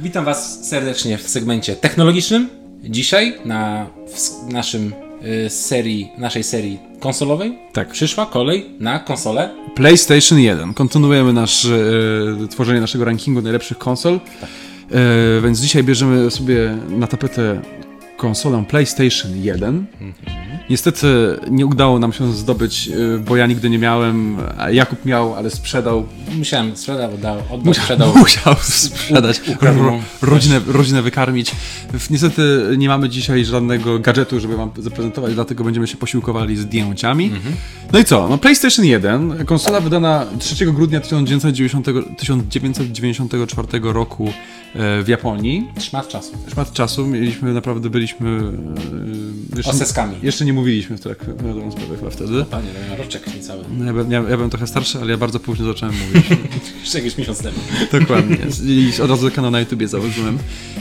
[0.01, 2.49] Witam Was serdecznie w segmencie technologicznym.
[2.85, 4.93] dzisiaj na w naszym
[5.47, 7.89] y, serii, naszej serii konsolowej Tak.
[7.89, 9.51] przyszła kolej na konsolę.
[9.75, 10.75] PlayStation 1.
[10.75, 14.15] Kontynuujemy nasz, e, tworzenie naszego rankingu najlepszych konsol.
[14.15, 17.61] E, więc dzisiaj bierzemy sobie na tapetę
[18.17, 19.87] konsolę PlayStation 1.
[20.71, 21.07] Niestety
[21.51, 25.51] nie udało nam się zdobyć, e, bo ja nigdy nie miałem, a Jakub miał, ale
[25.51, 26.07] sprzedał.
[26.39, 28.17] Musiałem sprzedał, oddał, oddał Musiał, sprzedał.
[28.17, 31.53] musiał sprzedać, ro, rodzinę, rodzinę wykarmić.
[32.11, 37.25] Niestety nie mamy dzisiaj żadnego gadżetu, żeby wam zaprezentować, dlatego będziemy się posiłkowali zdjęciami.
[37.25, 37.55] Mhm.
[37.93, 38.29] No i co?
[38.29, 41.87] No PlayStation 1, konsola wydana 3 grudnia 1990,
[42.19, 44.33] 1994 roku
[44.79, 45.69] w Japonii.
[45.81, 46.33] Szmat czasu.
[46.53, 48.29] Szmat czasu, mieliśmy, naprawdę byliśmy...
[49.53, 50.17] e, Jeszcze, Oseskami.
[50.23, 52.45] jeszcze nie mówiliśmy w trakcie, na dobrą sprawę chyba wtedy.
[52.51, 53.65] Panie, to miał roczek niecały.
[53.79, 56.27] No, Ja, ja, ja byłem trochę starszy, ale ja bardzo późno zacząłem mówić.
[56.83, 57.59] Jeszcze jakiś miesiąc temu.
[58.01, 58.37] Dokładnie.
[58.65, 60.39] I od razu kanał na YouTubie założyłem.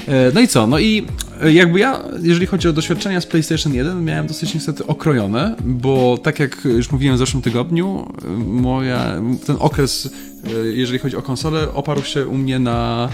[0.08, 0.68] E, No i co?
[0.68, 1.06] No i
[1.42, 6.18] e, jakby ja, jeżeli chodzi o doświadczenia z PlayStation 1, miałem dosyć niestety okrojone, bo
[6.24, 10.10] tak jak już mówiłem w zeszłym tygodniu, e, moja, ten okres, e,
[10.74, 13.10] jeżeli chodzi o konsolę, oparł się u mnie na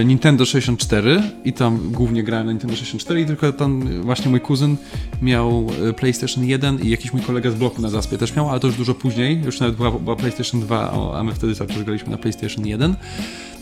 [0.00, 4.40] e, Nintendo 64 i tam głównie grałem na Nintendo 64 i tylko tam właśnie mój
[4.40, 4.76] kuzyn
[5.22, 8.60] miał e, PlayStation 1 i jakiś mój kolega z bloku na zaspie też miał, ale
[8.60, 11.70] to już dużo później, już nawet była, była PlayStation 2, o, a my wtedy cały
[11.70, 12.94] czas graliśmy na PlayStation 1.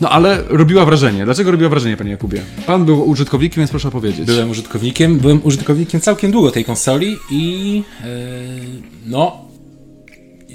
[0.01, 1.25] No ale robiła wrażenie.
[1.25, 2.41] Dlaczego robiła wrażenie, panie Jakubie?
[2.65, 4.25] Pan był użytkownikiem, więc proszę powiedzieć.
[4.25, 8.07] Byłem użytkownikiem, byłem użytkownikiem całkiem długo tej konsoli i yy,
[9.05, 9.46] no,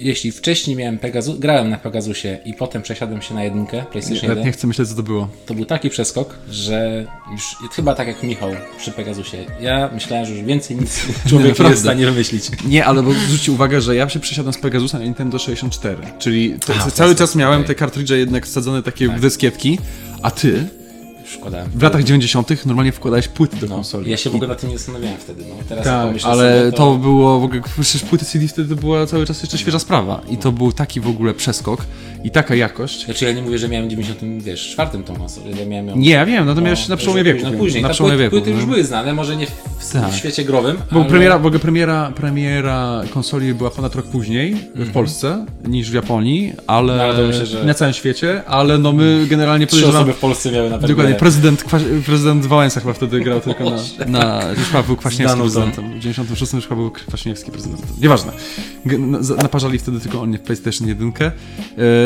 [0.03, 4.36] jeśli wcześniej miałem Pegasus, grałem na Pegasusie i potem przesiadłem się na jedynkę PlayStation Nawet
[4.36, 5.28] 1, nie chcę myśleć, co to było.
[5.46, 7.42] to był taki przeskok, że już
[7.72, 9.36] chyba tak jak Michał przy Pegasusie.
[9.61, 11.70] Ja myślałem, że już więcej nic człowiek nie naprawdę.
[11.70, 12.44] jest w stanie wymyślić.
[12.64, 15.96] Nie, ale bo zwróćcie uwagę, że ja się przesiadłem z Pegasusa na Nintendo 64.
[16.18, 17.66] Czyli te, Aha, cały czas miałem okej.
[17.68, 19.18] te kartridże jednak wsadzone takie Tak.
[19.18, 19.78] w dyskietki,
[20.22, 20.68] a ty
[21.35, 21.68] Wkładałem.
[21.74, 22.66] w latach 90.
[22.66, 24.11] normalnie wkładałeś płyty do No, konsoli.
[24.11, 25.45] ja się w ogóle nad tym nie zastanawiałem wtedy.
[25.49, 25.55] No.
[25.68, 26.95] Teraz Tak, pomyślę ale sobie, to...
[26.95, 30.37] było w ogóle, przecież płyty CD wtedy to była cały czas jeszcze świeża sprawa i
[30.37, 31.85] to był taki w ogóle przeskok
[32.24, 33.05] i taka jakość.
[33.05, 35.97] Znaczy ja nie mówię, że miałem w 90, wiesz, czwartym tą konsolę, ja miałem ją
[35.97, 37.37] Nie, ja wiem, no to miałeś na to przełomie wieku.
[37.39, 37.83] później, wiem, później.
[37.83, 38.37] Na Ta przełomie płyty, wieku.
[38.37, 38.66] płyty już no.
[38.72, 40.11] były znane, może nie w, Tak.
[40.11, 41.09] w świecie growym, Bo ale...
[41.09, 46.53] premiera, w ogóle premiera, premiera konsoli była ponad rok później w Polsce niż w Japonii,
[46.66, 46.99] ale, Mhm.
[46.99, 50.03] No, ale to myślę, że- na całym świecie, ale no my generalnie Trzy podejrzewam...
[50.03, 51.18] osoby w Polsce miały na Dokładnie, premierę.
[51.22, 51.64] Prezydent,
[52.06, 55.92] prezydent Wałęsa chyba wtedy grał tylko na, na już chyba był Kwaśniewski prezydentem.
[55.94, 57.88] W 96 już chyba był Kwaśniewski prezydentem.
[58.00, 58.32] Nieważne.
[58.86, 61.12] G- na- za- Naparzali wtedy tylko on nie w PlayStation 1.
[61.16, 61.30] E,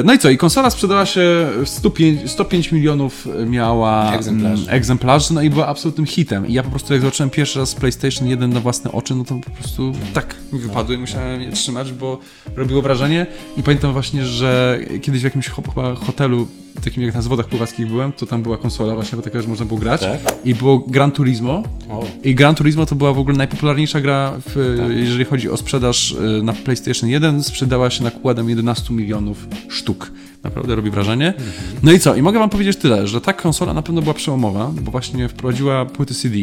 [0.05, 0.31] No i co?
[0.31, 4.63] I konsola sprzedała się w 105, 105 milionów miała Egzemplarzy.
[4.63, 6.47] mm, egzemplarzy, no i była absolutnym hitem.
[6.47, 9.35] I ja po prostu jak zobaczyłem pierwszy raz PlayStation 1 na własne oczy, no to
[9.45, 12.19] po prostu tak mi wypadło i musiałem je trzymać, bo
[12.57, 13.27] robiło wrażenie.
[13.57, 16.49] I pamiętam właśnie, że kiedyś w jakimś chyba hotelu,
[16.85, 19.81] takim jak na zwodach pływackich byłem, to tam była konsola właśnie taka, że można było
[19.81, 20.01] grać.
[20.01, 20.21] Tak?
[20.45, 21.63] I było Gran Turismo.
[21.91, 24.97] O, I Gran Turismo to była w ogóle najpopularniejsza gra, w, Tak.
[24.97, 27.43] jeżeli chodzi o sprzedaż y, na PlayStation 1.
[27.43, 30.13] Sprzedała się nakładem 11 milionów sztuk.
[30.43, 31.29] Naprawdę robi wrażenie.
[31.29, 31.53] Mhm.
[31.83, 32.15] No i co?
[32.15, 35.87] I mogę wam powiedzieć tyle, że ta konsola na pewno była przełomowa, bo właśnie wprowadziła
[35.87, 36.37] płyty CD.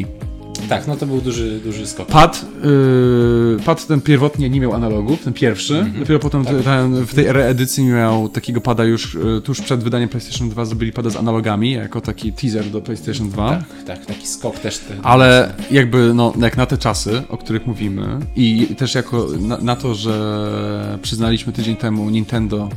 [0.70, 2.08] Tak, no to był duży, duży skok.
[2.08, 5.78] Pad, yy, pad ten pierwotnie nie miał analogów, ten pierwszy.
[5.78, 6.00] Mhm.
[6.00, 6.56] Dopiero potem Tak.
[6.64, 10.92] ten, w tej reedycji miał takiego pada już y, tuż przed wydaniem PlayStation 2 zrobili
[10.92, 13.50] pada z analogami, jako taki teaser do PlayStation 2.
[13.50, 14.78] Tak, tak, taki skok też.
[14.78, 19.58] Te, Ale jakby, no, jak na te czasy, o których mówimy i też jako na,
[19.58, 22.70] na to, że przyznaliśmy tydzień temu Nintendo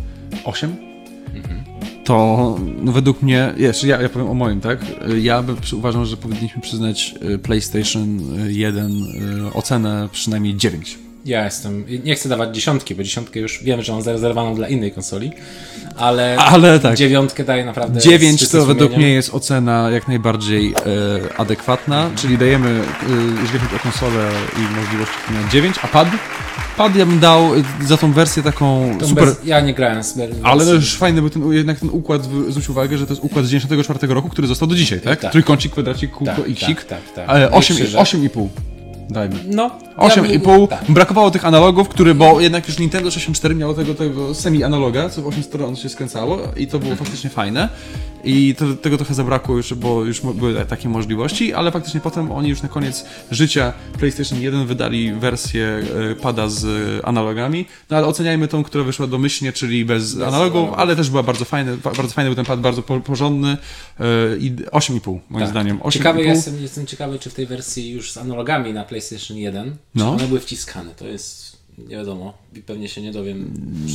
[0.44, 0.76] 8,
[2.06, 4.78] to no, według mnie, jeszcze ja, ja powiem o moim, tak?
[5.20, 8.92] Ja by, uważam, że powinniśmy przyznać y, PlayStation 1
[9.46, 10.98] y, ocenę przynajmniej 9.
[11.24, 14.92] Ja jestem, nie chcę dawać dziesiątki, bo dziesiątkę już wiem, że mam zarezerwowaną dla innej
[14.92, 15.32] konsoli,
[15.96, 16.96] ale, Ale tak.
[16.96, 22.10] dziewiątkę daję naprawdę 9 z czystym to według mnie jest ocena jak najbardziej e, adekwatna,
[22.16, 26.08] czyli dajemy, e, jeżeli chodzi o konsolę i możliwości, na 9, a pad?
[26.76, 27.50] Pad ja bym dał
[27.86, 29.24] za tą wersję taką Tą super...
[29.24, 32.22] Bez, ja nie grałem z bez, Ale no już fajny był ten, jednak ten układ,
[32.48, 35.20] zwróć uwagę, że to jest układ z 94 roku, który został do dzisiaj, tak?
[35.20, 35.32] Tak.
[35.32, 36.84] Trójkącik, kwadracik, kółko, tak, xik.
[36.84, 37.28] tak, tak, tak.
[37.28, 37.98] Ale Nie 8, krzyże.
[37.98, 38.48] 8,5
[39.10, 39.34] dajmy.
[39.46, 40.68] No, 8,5.
[40.70, 40.78] Ja.
[40.88, 45.26] Brakowało tych analogów, który, bo jednak już Nintendo 64 miało tego, tego semi-analoga, co w
[45.26, 47.68] 8 stron się skręcało i to było faktycznie fajne.
[48.24, 52.48] I to, tego trochę zabrakło już, bo już były takie możliwości, ale faktycznie potem oni
[52.48, 57.66] już na koniec życia PlayStation 1 wydali wersję e, pada z e, analogami.
[57.90, 60.74] No ale oceniajmy tą, która wyszła domyślnie, czyli bez, analogów, analogów.
[60.78, 63.48] ale też była bardzo fajny, ba- bardzo fajny był ten pad, bardzo po, porządny
[64.00, 64.04] e,
[64.38, 65.48] i 8,5 moim Tak.
[65.50, 65.78] zdaniem.
[65.78, 65.92] 8,5.
[65.92, 70.10] Ciekawy jestem, jestem ciekawy, czy w tej wersji już z analogami na PlayStation 1, No.
[70.12, 70.90] one były wciskane.
[70.94, 72.34] To jest nie wiadomo,
[72.66, 73.50] pewnie się nie dowiem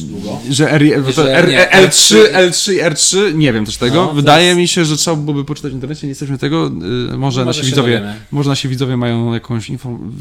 [0.10, 0.40] długo.
[0.50, 0.84] Że, R,
[1.16, 3.96] Że R, nie, L3, L3 i R3, nie wiem też tego.
[3.96, 6.72] No, Wydaje jest- mi się, że trzeba byłoby poczytać w internecie, nie jesteśmy tego.
[7.14, 8.16] Y, Może, nasi się widzowie, dowiemy.
[8.32, 10.12] może nasi widzowie mają jakąś inform,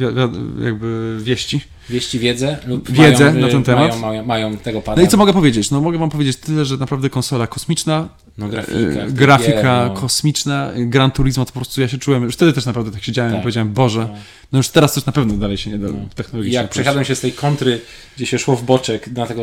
[0.65, 1.61] jakby wieści.
[1.91, 3.89] Wieści wiedzę lub Wiedzę mają, na ten y, temat.
[3.91, 5.01] Mają, mają, mają tego pada.
[5.03, 5.71] No i co mogę powiedzieć?
[5.71, 8.09] No mogę wam powiedzieć tyle, że naprawdę konsola kosmiczna,
[8.41, 10.01] No, grafika, e, grafika no.
[10.01, 13.33] kosmiczna, Gran Turismo to po prostu ja się czułem, już wtedy też naprawdę tak siedziałem
[13.33, 13.43] i Tak.
[13.43, 14.09] powiedziałem, Boże,
[14.53, 17.15] no już teraz też na pewno dalej się nie da I technologicznie jak przechadzam się
[17.15, 17.81] z tej kontry,
[18.17, 19.43] gdzie się szło w boczek na tego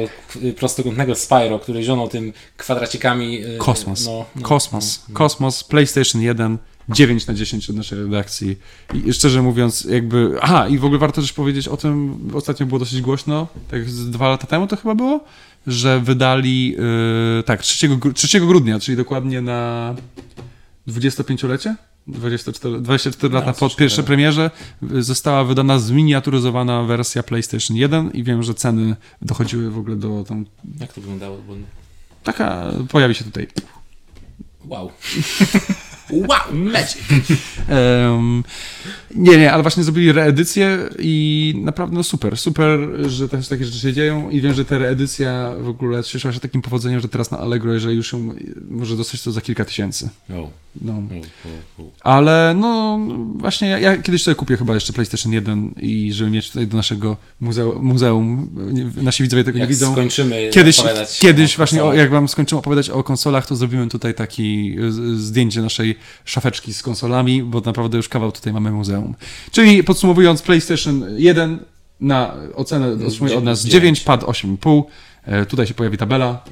[0.58, 3.46] prostokątnego Spyro, który zionął tym kwadracikami.
[3.46, 4.06] y, Kosmos.
[4.06, 5.00] No, no, Kosmos.
[5.00, 5.18] no, no.
[5.18, 6.58] Kosmos, PlayStation 1,
[6.90, 8.58] 9 na 10 od naszej redakcji.
[9.06, 10.32] I szczerze mówiąc, jakby.
[10.42, 14.10] Aha, i w ogóle warto też powiedzieć o tym, ostatnio było dosyć głośno, tak z
[14.10, 15.20] dwa lata temu to chyba było,
[15.68, 16.70] że wydali.
[17.38, 19.96] Yy, tak, 3, gru- 3 grudnia, czyli dokładnie na
[20.88, 21.76] 25-lecie?
[22.08, 23.80] 24, 24 lata po 24.
[23.80, 24.52] pierwszej premierze
[24.94, 30.24] y, została wydana zminiaturyzowana wersja PlayStation 1 i wiem, że ceny dochodziły w ogóle do
[30.28, 30.46] tam.
[30.80, 31.38] Jak to wyglądało?
[32.24, 33.48] Taka pojawi się tutaj
[34.66, 34.92] Wow.
[36.12, 36.98] wow, magic!
[37.70, 38.44] Em,
[39.16, 43.80] nie, nie, ale właśnie zrobili reedycję i naprawdę no super, super, że też takie rzeczy
[43.80, 47.32] się dzieją i wiem, że ta reedycja w ogóle cieszyła się takim powodzeniem, że teraz
[47.32, 48.30] na Allegro, jeżeli już ją
[48.70, 50.10] może dostać to za kilka tysięcy.
[50.30, 50.50] Oh,
[50.82, 51.02] No.
[52.02, 53.00] Ale no
[53.36, 56.78] właśnie ja, ja kiedyś sobie kupię chyba jeszcze PlayStation 1 i żeby mieć tutaj do
[56.78, 59.92] naszego muzeum, muzeum nie- nasi widzowie tego nie Jak widzą.
[59.92, 60.82] skończymy Kiedyś,
[61.20, 64.76] kiedyś właśnie, o, jak wam skończymy opowiadać o konsolach, to zrobimy tutaj taki
[65.16, 69.16] zdjęcie naszej szafeczki z konsolami, bo naprawdę już kawał tutaj mamy muzeum.
[69.52, 71.60] Czyli podsumowując, PlayStation 1
[72.00, 74.00] na ocenę otrzymuje od nas 9, Dziewięć.
[74.02, 74.84] pad 8,5.
[75.26, 76.44] E, Tutaj się pojawi tabela.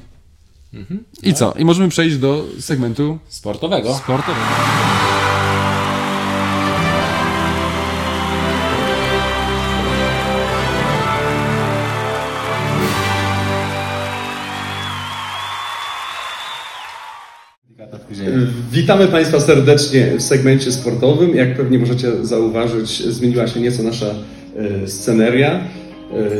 [0.76, 1.04] Mhm.
[1.22, 1.54] I co?
[1.58, 3.94] I możemy przejść do segmentu Sportowego.
[3.94, 4.40] sportowego.
[18.72, 21.36] Witamy Państwa serdecznie w segmencie sportowym.
[21.36, 24.06] Jak pewnie możecie zauważyć, zmieniła się nieco nasza
[24.56, 25.60] e, sceneria.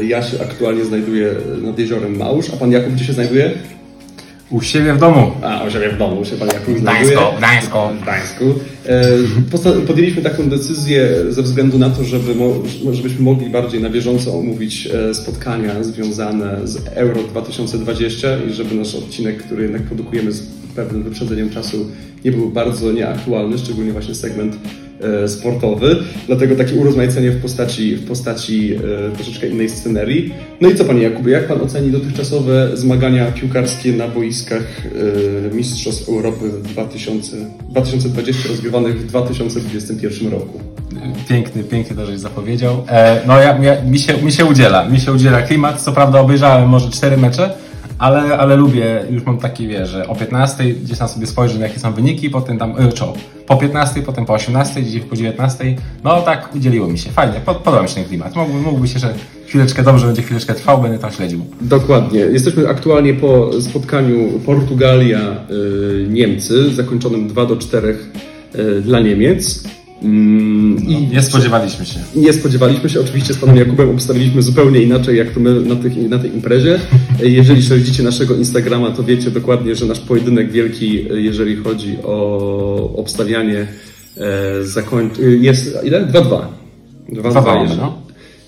[0.00, 3.50] E, Ja się aktualnie znajduję nad jeziorem Małż, a Pan Jakub gdzie się znajduje?
[4.50, 5.30] U siebie w domu.
[5.42, 6.74] A, u siebie w domu się Pan Jakub.
[6.80, 7.92] Gdańsko, Gdańsko.
[7.98, 8.44] W Gdańsku.
[8.86, 14.38] E, Podjęliśmy taką decyzję ze względu na to, żeby mo- żebyśmy mogli bardziej na bieżąco
[14.38, 20.42] omówić e, spotkania związane z Euro 2020 i żeby nasz odcinek, który jednak produkujemy z
[20.76, 21.86] pewnym wyprzedzeniem czasu,
[22.24, 24.56] nie był bardzo nieaktualny, szczególnie właśnie segment
[25.26, 25.96] sportowy.
[26.26, 30.34] Dlatego takie urozmaicenie w postaci, w postaci e, troszeczkę innej scenerii.
[30.60, 34.82] No i co Panie Jakubie, jak Pan oceni dotychczasowe zmagania piłkarskie na boiskach
[35.50, 37.36] e, Mistrzostw Europy w 2000,
[37.68, 40.60] 2020 rozgrywanych w 2021 roku?
[41.28, 42.84] Piękny, pięknie to, żeś zapowiedział.
[42.88, 45.82] E, no ja, mi, się, mi się udziela, mi się udziela klimat.
[45.82, 47.50] Co prawda obejrzałem może cztery mecze,
[47.98, 51.78] ale, ale lubię, już mam taki, wie, że o 15 gdzieś tam sobie spojrzę, jakie
[51.78, 53.12] są wyniki, potem tam, e, czo,
[53.46, 55.76] po 15, potem po 18, gdzieś po 19.
[56.04, 58.36] No tak udzieliło mi się, fajnie, pod, podoba mi się ten klimat.
[58.36, 59.14] Mógłby, mógłby się, że
[59.46, 61.40] chwileczkę dobrze będzie chwileczkę trwał, będę tam śledził.
[61.60, 62.20] Dokładnie.
[62.20, 67.98] Jesteśmy aktualnie po spotkaniu Portugalia-Niemcy, zakończonym 2 do 4
[68.54, 69.75] y, dla Niemiec.
[70.02, 72.00] Mm, I Nie spodziewaliśmy się.
[72.16, 75.96] nie spodziewaliśmy się, oczywiście z panem Jakubem obstawiliśmy zupełnie inaczej, jak to my na, tych,
[76.08, 76.78] na tej imprezie.
[77.22, 83.66] Jeżeli śledzicie naszego Instagrama, to wiecie dokładnie, że nasz pojedynek wielki, jeżeli chodzi o obstawianie,
[84.16, 85.10] e, zakoń...
[85.40, 86.06] jest ile?
[86.06, 86.40] 2-2.
[87.12, 87.76] 2-2 2-2, jest.
[87.76, 88.02] no.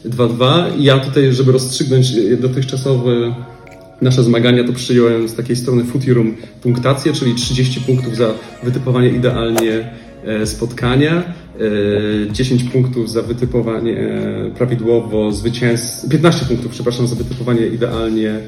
[0.07, 0.78] 2-2.
[0.78, 3.34] I ja tutaj, żeby rozstrzygnąć e, dotychczasowe
[4.03, 9.90] nasze zmagania, to przyjąłem z takiej strony Futirum punktację, czyli 30 punktów za wytypowanie idealnie
[10.45, 11.23] spotkania,
[12.29, 18.41] e, 10 punktów za wytypowanie e, prawidłowo zwycięstw, 15 punktów, przepraszam, za wytypowanie idealnie e,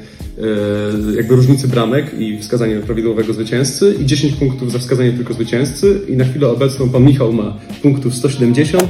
[1.15, 6.17] jakby różnicy bramek i wskazanie prawidłowego zwycięzcy i 10 punktów za wskazanie tylko zwycięzcy i
[6.17, 8.83] na chwilę obecną pan Michał ma punktów 170,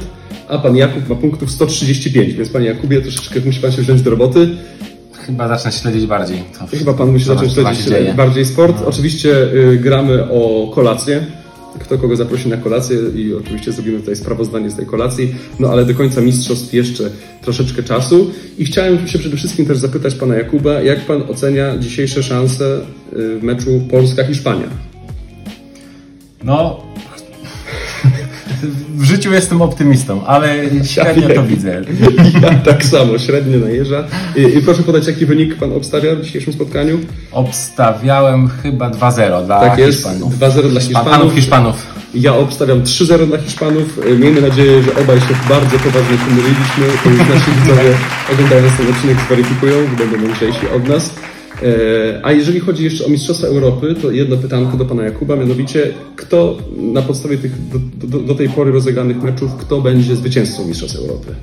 [0.48, 4.10] a pan Jakub ma punktów 135, więc panie Jakubie troszeczkę musi pan się wziąć do
[4.10, 4.48] roboty.
[5.26, 6.42] Chyba zacznę śledzić bardziej.
[6.58, 8.82] To, Chyba pan musi zacząć śledzić bardziej sport.
[8.86, 11.26] Oczywiście y, gramy o kolację.
[11.80, 15.34] Kto kogo zaprosi na kolację i oczywiście zrobimy tutaj sprawozdanie z tej kolacji.
[15.60, 17.10] No ale do końca mistrzostw jeszcze
[17.42, 18.30] troszeczkę czasu.
[18.58, 22.80] I chciałem się przede wszystkim też zapytać pana Jakuba, jak pan ocenia dzisiejsze szanse
[23.12, 24.68] y, w meczu Polska-Hiszpania?
[26.44, 26.92] No.
[28.96, 31.46] W życiu jestem optymistą, ale średnio to wiem.
[31.46, 31.82] widzę.
[32.42, 34.04] Ja tak samo, średnio najeżdża.
[34.36, 36.98] I, I proszę podać, jaki wynik pan obstawia w dzisiejszym spotkaniu?
[37.32, 40.34] Obstawiałem chyba 2-0 dla Tak jest, Hiszpanów.
[40.38, 41.10] 2-0 dla Hiszpan- Hiszpanów.
[41.10, 41.86] Panów Hiszpanów.
[42.14, 44.00] Ja obstawiam 3-0 dla Hiszpanów.
[44.18, 46.84] Miejmy nadzieję, że obaj się bardzo poważnie pomyliliśmy.
[47.04, 47.94] To nasi widzowie
[48.32, 51.10] oglądając ten odcinek zweryfikują, będą mądrzejsi od nas.
[51.62, 55.94] E, A jeżeli chodzi jeszcze o Mistrzostwa Europy, to jedno pytanko do pana Jakuba, mianowicie
[56.16, 60.98] kto na podstawie tych do, do, do tej pory rozegranych meczów, kto będzie zwycięzcą Mistrzostw
[60.98, 61.34] Europy?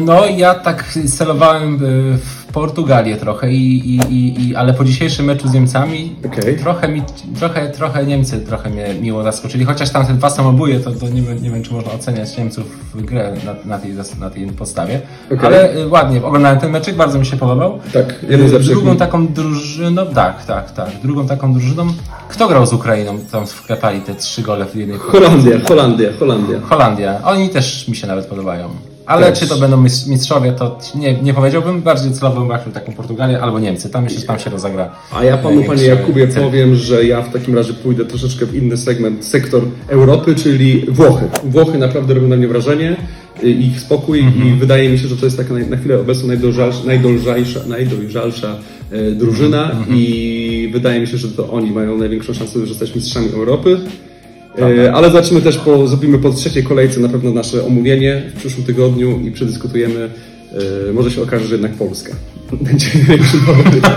[0.00, 5.26] No, ja tak celowałem y, w Portugalię trochę, i, i, i, i, ale po dzisiejszym
[5.26, 6.58] meczu z Niemcami Okej.
[6.58, 7.02] trochę, mi,
[7.38, 9.64] trochę, trochę Niemcy trochę mnie miło zaskoczyli.
[9.64, 12.64] Chociaż tam te dwa samobóje, to, to nie, wiem- nie wiem, czy można oceniać Niemców
[12.94, 15.00] w grę na, na, tej, na tej podstawie.
[15.26, 15.46] Okej.
[15.46, 17.78] Ale y, ładnie, oglądałem ten meczek, bardzo mi się podobał.
[17.92, 18.58] Tak, jeden Y.
[18.58, 20.90] Drugą taką drużyną, tak, tak, tak.
[21.02, 21.86] Drugą taką drużyną,
[22.28, 23.18] kto grał z Ukrainą?
[23.32, 26.60] Tam wklepali te trzy gole w jednej Holandia, Holandia, Holandia.
[26.60, 27.20] Holandia.
[27.24, 28.68] Oni też mi się nawet podobają.
[29.12, 29.38] Ale Też.
[29.40, 31.82] czy to będą mis- mistrzowie, to nie, nie powiedziałbym.
[31.82, 33.90] Bardziej celowałbym właśnie taką Portugalię albo Niemcy.
[33.90, 34.90] Tam że tam się rozegra.
[35.12, 38.54] A ja panu, panie największy Jakubie, powiem, że ja w takim razie pójdę troszeczkę w
[38.54, 41.28] inny segment, sektor Europy, czyli Włochy.
[41.44, 42.96] Włochy naprawdę robią na mnie wrażenie,
[43.44, 46.86] y, ich spokój i wydaje mi się, że to jest taka na, chwilę obecną najdolżalsza,
[46.86, 48.56] najdolżalsza, najdolżalsza
[48.90, 53.28] e, drużyna i wydaje mi się, że to oni mają największą szansę, że zostać mistrzami
[53.34, 53.80] Europy.
[54.58, 58.66] E, Ale zobaczymy też, po, zrobimy po trzeciej kolejce na pewno nasze omówienie w przyszłym
[58.66, 60.10] tygodniu i przedyskutujemy.
[60.88, 62.12] E, Może się okaże, że jednak Polska
[62.60, 62.86] będzie
[63.46, 63.90] faworytem.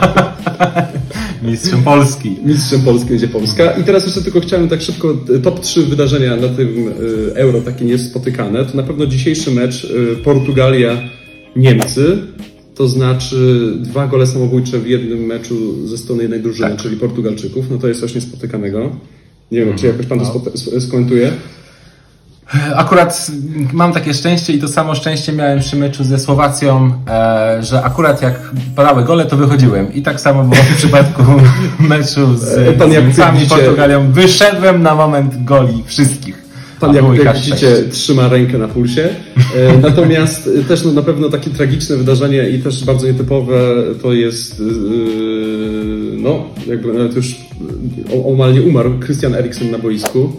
[1.51, 2.35] Mistrzem Polski.
[2.45, 3.71] Mistrzem Polski będzie Polska.
[3.71, 6.89] I teraz jeszcze tylko chciałem tak szybko, e, top 3 wydarzenia na tym
[7.35, 8.65] Euro, takie niespotykane.
[8.65, 9.87] To na pewno dzisiejszy mecz
[10.23, 12.17] Portugalia-Niemcy.
[12.75, 16.81] To znaczy dwa gole samobójcze w jednym meczu ze strony jednej drużyny, Tak.
[16.81, 17.65] czyli Portugalczyków.
[17.71, 18.95] No to jest coś niespotykanego.
[19.51, 20.15] Nie wiem, czy jakoś No.
[20.17, 21.31] pan to s- skomentuje.
[22.75, 23.27] Akurat
[23.73, 28.21] mam takie szczęście i to samo szczęście miałem przy meczu ze Słowacją, e, że akurat
[28.21, 29.93] jak padały gole, to wychodziłem.
[29.93, 31.23] I tak samo było w przypadku
[31.79, 34.11] meczu z, E, pan z jak Niemcami widzicie- Portugalią.
[34.11, 36.45] Wyszedłem na moment goli wszystkich.
[36.79, 39.09] Pan, jak, widzicie, trzyma rękę na pulsie.
[39.55, 43.57] E, natomiast też no, na pewno takie tragiczne wydarzenie i też bardzo nietypowe
[44.01, 44.61] to jest,
[46.17, 47.35] no, jakby nawet już
[48.13, 50.31] o- omal nie umarł Christian Eriksen na boisku.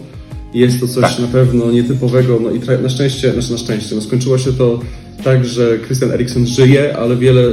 [0.53, 1.19] Jest to coś Tak.
[1.19, 4.79] na pewno nietypowego, no i na szczęście, znaczy na szczęście, no skończyło się to
[5.23, 7.43] tak, że Christian Eriksen żyje, ale wiele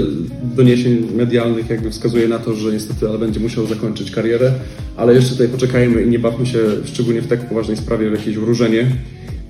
[0.57, 4.53] doniesień medialnych jakby wskazuje na to, że niestety ale będzie musiał zakończyć karierę,
[4.97, 8.37] ale jeszcze tutaj poczekajmy i nie bawmy się szczególnie w tak poważnej sprawie w jakieś
[8.39, 8.87] wróżenie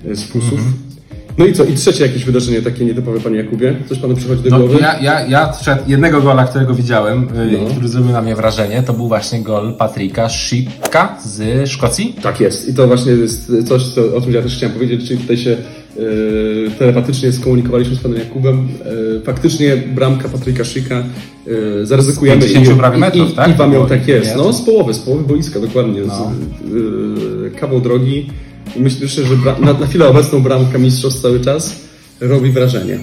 [0.05, 0.59] e, z fusów.
[1.37, 1.63] No i co?
[1.63, 3.75] I trzecie jakieś wydarzenie takie nietypowe, panie Jakubie?
[3.89, 4.77] Coś panu przychodzi do No, głowy?
[4.81, 7.69] ja, ja, ja przed jednego gola, którego widziałem, y, No.
[7.71, 12.15] który zrobił na mnie wrażenie, to był właśnie gol Patryka Szipka z Szkocji.
[12.21, 12.69] Tak jest.
[12.69, 15.51] I to właśnie jest coś, co, o czym ja też chciałem powiedzieć, czyli tutaj się
[15.51, 18.67] e, telepatycznie skomunikowaliśmy z panem Jakubem.
[19.17, 20.95] E, faktycznie bramka Patryka Szyka
[21.81, 22.41] e, zaryzykujemy.
[22.41, 23.49] Z 50 prawie metrów, i, tak?
[23.49, 24.35] I wam ją tak jest.
[24.37, 26.01] No, z połowy, z połowy boiska, dokładnie.
[26.07, 26.13] No.
[26.15, 28.29] Z, e, kawał drogi.
[28.75, 29.23] I myślę, że
[29.61, 31.75] na, na chwilę obecną bramka mistrzostw cały czas
[32.21, 32.99] robi wrażenie.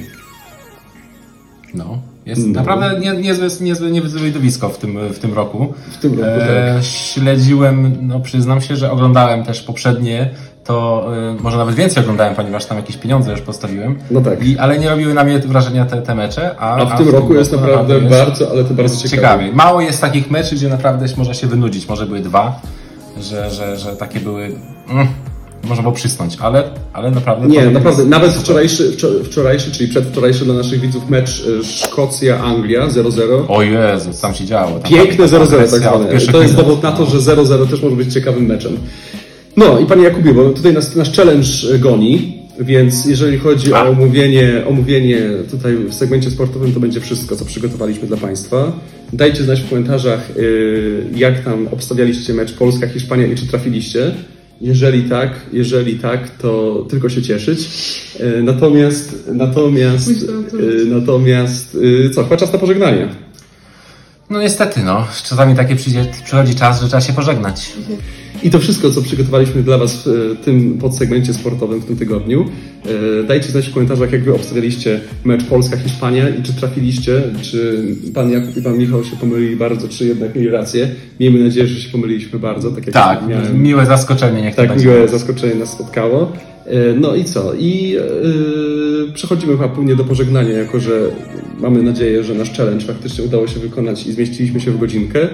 [1.74, 1.98] No.
[2.26, 2.52] Jest No.
[2.52, 5.74] naprawdę nie, niezłe, niezłe, niezłe widowisko w tym, w tym roku.
[5.90, 6.84] W tym roku, E, tak.
[6.84, 10.30] Śledziłem, no przyznam się, że oglądałem też poprzednie,
[10.64, 13.98] to e, może nawet więcej oglądałem, ponieważ tam jakieś pieniądze już postawiłem.
[14.10, 14.44] No tak.
[14.46, 16.58] I, ale nie robiły na mnie wrażenia te, te mecze.
[16.58, 19.16] A, A w tym roku jest naprawdę jest- bardzo, ale to bardzo ciekawe.
[19.16, 19.52] ciekawie.
[19.56, 21.88] Mało jest takich meczy, gdzie naprawdę można się wynudzić.
[21.88, 22.60] Może były dwa,
[23.20, 24.44] że, że, że takie były.
[24.88, 25.06] Mm,
[25.64, 27.48] można było przysnąć, ale, ale naprawdę.
[27.48, 28.04] Nie, naprawdę.
[28.04, 33.44] Nawet wczorajszy, wczor- wczorajszy, czyli przedwczorajszy dla naszych widzów mecz e, Szkocja-Anglia 0-0.
[33.48, 34.78] O Jezus, tam się działo.
[34.78, 36.06] Tam Piękne tam 0-0 tak zwane.
[36.06, 36.52] To jest minut.
[36.56, 38.76] dowód na to, że 0-0 też może być ciekawym meczem.
[39.56, 43.84] No i panie Jakubie, bo tutaj nas, nasz challenge e, goni, więc jeżeli chodzi A.
[43.84, 48.72] o omówienie, omówienie tutaj w segmencie sportowym, to będzie wszystko, co przygotowaliśmy dla Państwa.
[49.12, 54.14] Dajcie znać w komentarzach, y, jak tam obstawialiście mecz Polska-Hiszpania i czy trafiliście.
[54.62, 57.68] Jeżeli tak, jeżeli tak, to tylko się cieszyć.
[58.20, 60.10] Y, Natomiast, natomiast,
[60.54, 63.08] y, natomiast, y, co, chyba czas na pożegnanie.
[64.30, 65.06] No niestety, no.
[65.24, 67.72] Czasami takie przyjdzie, przychodzi czas, że trzeba się pożegnać.
[68.45, 72.45] I to wszystko, co przygotowaliśmy dla Was w e, tym podsegmencie sportowym w tym tygodniu.
[73.20, 77.84] E, Dajcie znać w komentarzach, jak Wy obstawialiście mecz Polska-Hiszpania i czy trafiliście, czy
[78.14, 80.88] Pan Jakub i Pan Michał się pomylili bardzo, czy jednak mieli rację.
[81.20, 83.62] Miejmy nadzieję, że się pomyliliśmy bardzo, tak jak Tak, miałem.
[83.62, 84.86] miłe zaskoczenie, niech Tak, będzie.
[84.88, 86.32] miłe zaskoczenie nas spotkało.
[86.66, 87.55] E, No i co?
[87.55, 87.97] I
[89.09, 91.01] e, przechodzimy chyba płynnie do pożegnania, jako że
[91.61, 95.28] mamy nadzieję, że nasz challenge faktycznie udało się wykonać i zmieściliśmy się w godzinkę.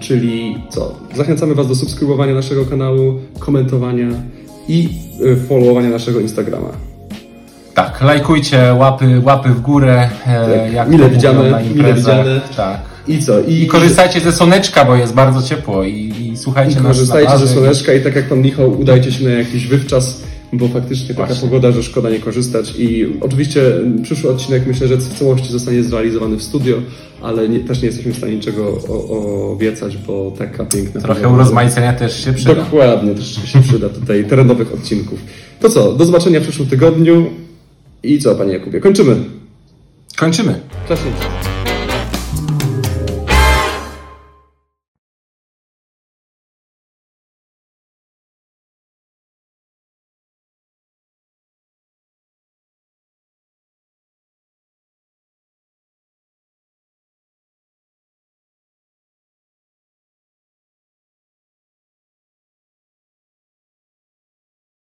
[0.00, 0.94] Czyli co?
[1.14, 4.08] Zachęcamy Was do subskrybowania naszego kanału, komentowania
[4.68, 4.88] i
[5.20, 6.68] y, followowania naszego Instagrama.
[7.74, 10.08] Tak, lajkujcie, łapy, łapy w górę.
[10.26, 12.40] E, Tak, jak mile widziane, na mile widziane.
[12.56, 12.80] Tak.
[13.08, 13.40] I co?
[13.40, 17.48] I korzystajcie ze słoneczka, bo jest bardzo ciepło i, i słuchajcie nas na Korzystajcie ze
[17.48, 20.22] słoneczka i tak jak pan Michał, udajcie się na jakiś wywczas,
[20.52, 21.48] bo faktycznie taka Właśnie.
[21.48, 22.74] pogoda, że szkoda nie korzystać.
[22.78, 23.62] I oczywiście
[24.02, 26.76] przyszły odcinek myślę, że w całości zostanie zrealizowany w studio,
[27.22, 31.42] ale nie, też nie jesteśmy w stanie niczego o- obiecać, bo taka piękna Trochę pogoda.
[31.42, 32.54] urozmaicenia też się przyda.
[32.54, 35.18] Dokładnie, też się przyda tutaj terenowych odcinków.
[35.60, 37.26] To co, do zobaczenia w przyszłym tygodniu
[38.02, 39.16] i co, panie Jakubie, kończymy.
[40.16, 40.60] Kończymy.
[40.88, 41.02] Cześć.